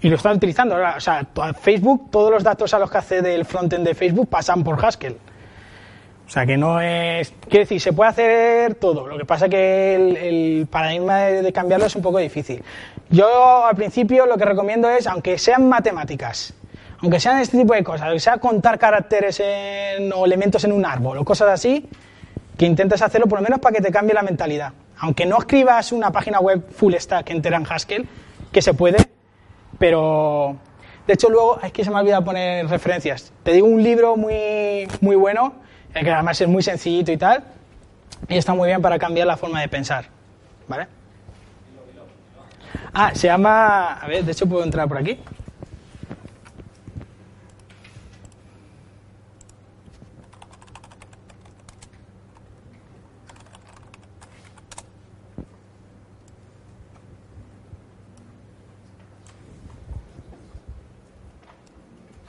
[0.01, 0.75] Y lo están utilizando.
[0.75, 1.25] ahora, O sea,
[1.59, 5.17] Facebook, todos los datos a los que accede el frontend de Facebook pasan por Haskell.
[6.25, 7.33] O sea, que no es...
[7.47, 9.07] Quiero decir, se puede hacer todo.
[9.07, 12.61] Lo que pasa que el, el paradigma de, de cambiarlo es un poco difícil.
[13.09, 16.53] Yo, al principio, lo que recomiendo es, aunque sean matemáticas,
[17.01, 20.85] aunque sean este tipo de cosas, aunque sea contar caracteres en- o elementos en un
[20.85, 21.87] árbol o cosas así,
[22.57, 24.73] que intentes hacerlo por lo menos para que te cambie la mentalidad.
[24.99, 28.05] Aunque no escribas una página web full stack entera en Haskell,
[28.51, 28.97] que se puede,
[29.77, 30.57] pero...
[31.05, 33.31] De hecho, luego, es que se me ha olvidado poner referencias.
[33.43, 35.53] Te digo un libro muy, muy bueno,
[35.93, 37.45] eh, que además es muy sencillito y tal,
[38.27, 40.05] y está muy bien para cambiar la forma de pensar.
[40.67, 40.87] ¿Vale?
[42.93, 43.93] Ah, se llama...
[43.93, 45.17] A ver, de hecho puedo entrar por aquí.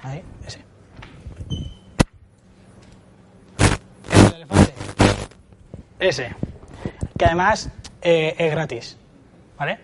[0.00, 0.60] Ahí, ese.
[4.28, 4.74] El elefante.
[5.98, 6.34] Ese.
[7.18, 7.70] Que además
[8.02, 8.98] eh, es gratis.
[9.58, 9.78] ¿Vale?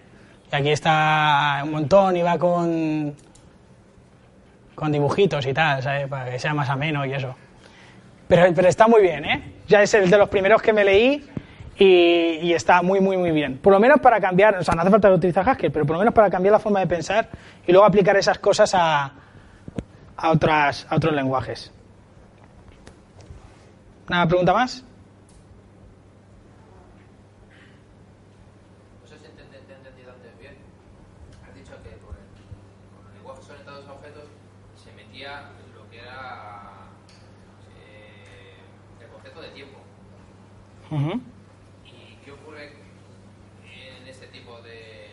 [0.52, 3.14] Y aquí está un montón y va con.
[4.74, 6.06] con dibujitos y tal, ¿sabes?
[6.08, 7.34] Para que sea más ameno y eso.
[8.28, 9.52] Pero, pero está muy bien, ¿eh?
[9.68, 11.26] Ya es el de los primeros que me leí
[11.76, 11.84] y,
[12.42, 13.58] y está muy, muy, muy bien.
[13.58, 15.98] Por lo menos para cambiar, o sea, no hace falta utilizar Haskell, pero por lo
[16.00, 17.28] menos para cambiar la forma de pensar
[17.66, 19.12] y luego aplicar esas cosas a,
[20.16, 21.72] a, otras, a otros lenguajes.
[24.08, 24.84] ¿Una pregunta más?
[29.02, 30.54] No sé si te te- te he entendido antes bien.
[31.46, 32.24] Has dicho que con, el,
[32.96, 34.24] con los lenguajes orientados a objetos
[34.82, 35.42] se metía
[35.74, 36.88] lo que era
[37.80, 38.56] eh,
[39.00, 39.78] el concepto de tiempo.
[40.94, 42.70] ¿Y qué ocurre
[43.64, 45.10] en este tipo de,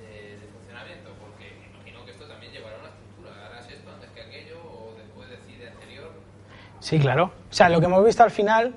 [0.00, 1.10] de, de funcionamiento?
[1.20, 3.46] Porque imagino que esto también llevará una estructura.
[3.46, 6.10] ¿Harás esto antes que aquello o después decide anterior?
[6.80, 7.32] Sí, claro.
[7.50, 8.74] O sea, lo que hemos visto al final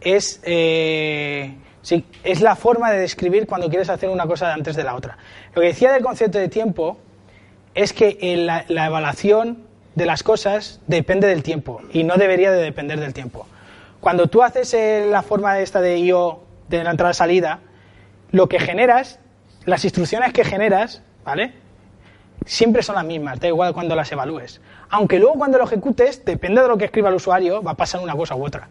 [0.00, 4.84] es, eh, sí, es la forma de describir cuando quieres hacer una cosa antes de
[4.84, 5.16] la otra.
[5.54, 6.98] Lo que decía del concepto de tiempo
[7.74, 12.62] es que la, la evaluación de las cosas depende del tiempo y no debería de
[12.62, 13.46] depender del tiempo.
[14.00, 17.60] Cuando tú haces eh, la forma esta de IO de la entrada-salida,
[18.30, 19.18] lo que generas,
[19.64, 21.52] las instrucciones que generas, ¿vale?
[22.48, 24.60] siempre son las mismas, da igual cuando las evalúes.
[24.90, 28.00] Aunque luego cuando lo ejecutes, depende de lo que escriba el usuario, va a pasar
[28.00, 28.68] una cosa u otra.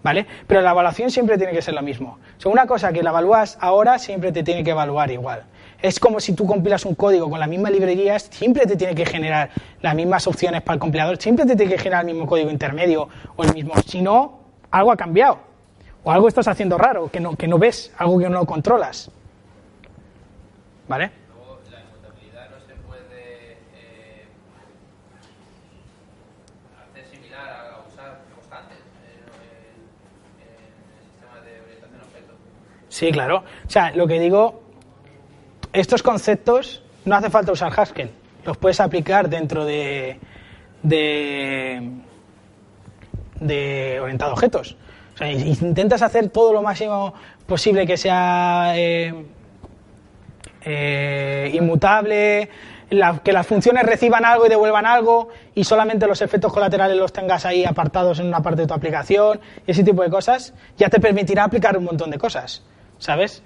[0.00, 0.26] ¿Vale?
[0.46, 2.18] Pero la evaluación siempre tiene que ser lo mismo.
[2.38, 5.42] O sea, una cosa que la evalúas ahora siempre te tiene que evaluar igual.
[5.82, 9.04] Es como si tú compilas un código con las mismas librerías, siempre te tiene que
[9.04, 9.50] generar
[9.82, 13.08] las mismas opciones para el compilador, siempre te tiene que generar el mismo código intermedio
[13.34, 13.74] o el mismo.
[13.86, 14.38] Si no,
[14.70, 15.38] algo ha cambiado.
[16.04, 19.10] O algo estás haciendo raro, que no, que no ves, algo que no controlas.
[20.86, 21.10] ¿Vale?
[21.34, 24.26] Luego, la no se puede eh,
[26.92, 29.18] hacer similar a usar constantes en,
[30.40, 32.36] en- el sistema de orientación.
[32.88, 33.44] Sí, claro.
[33.66, 34.62] O sea, lo que digo,
[35.72, 38.10] estos conceptos no hace falta usar Haskell.
[38.44, 40.18] Los puedes aplicar dentro de,
[40.82, 41.82] de,
[43.40, 44.76] de orientado a objetos.
[45.14, 47.12] O sea, intentas hacer todo lo máximo
[47.46, 49.12] posible que sea eh,
[50.62, 52.48] eh, inmutable,
[52.88, 57.44] que las funciones reciban algo y devuelvan algo y solamente los efectos colaterales los tengas
[57.44, 61.00] ahí apartados en una parte de tu aplicación y ese tipo de cosas, ya te
[61.00, 62.62] permitirá aplicar un montón de cosas,
[62.98, 63.42] ¿sabes?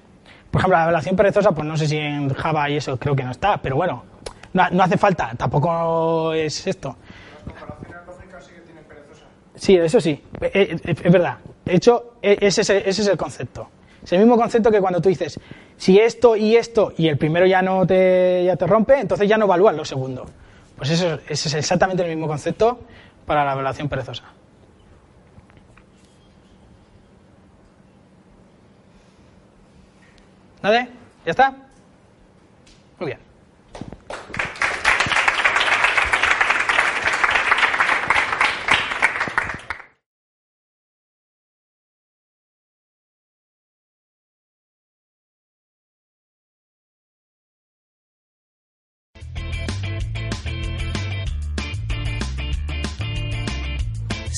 [0.50, 3.24] Por ejemplo, la evaluación perezosa, pues no sé si en Java y eso creo que
[3.24, 4.04] no está, pero bueno,
[4.52, 6.96] no, no hace falta, tampoco es esto.
[9.62, 11.38] Sí, eso sí, eh, eh, es verdad.
[11.64, 13.68] De hecho, eh, ese es, el, concepto.
[14.02, 15.38] Es el mismo concepto que cuando tú dices,
[15.76, 19.36] si esto y esto y el primero ya no te, ya te rompe, entonces ya
[19.36, 20.26] no evalúas lo segundo.
[20.76, 22.80] Pues eso, ese es exactamente el mismo concepto
[23.24, 24.24] para la evaluación perezosa.
[30.60, 30.88] ¿Nada?
[31.24, 31.54] ¿Ya está?
[32.98, 33.20] Muy bien.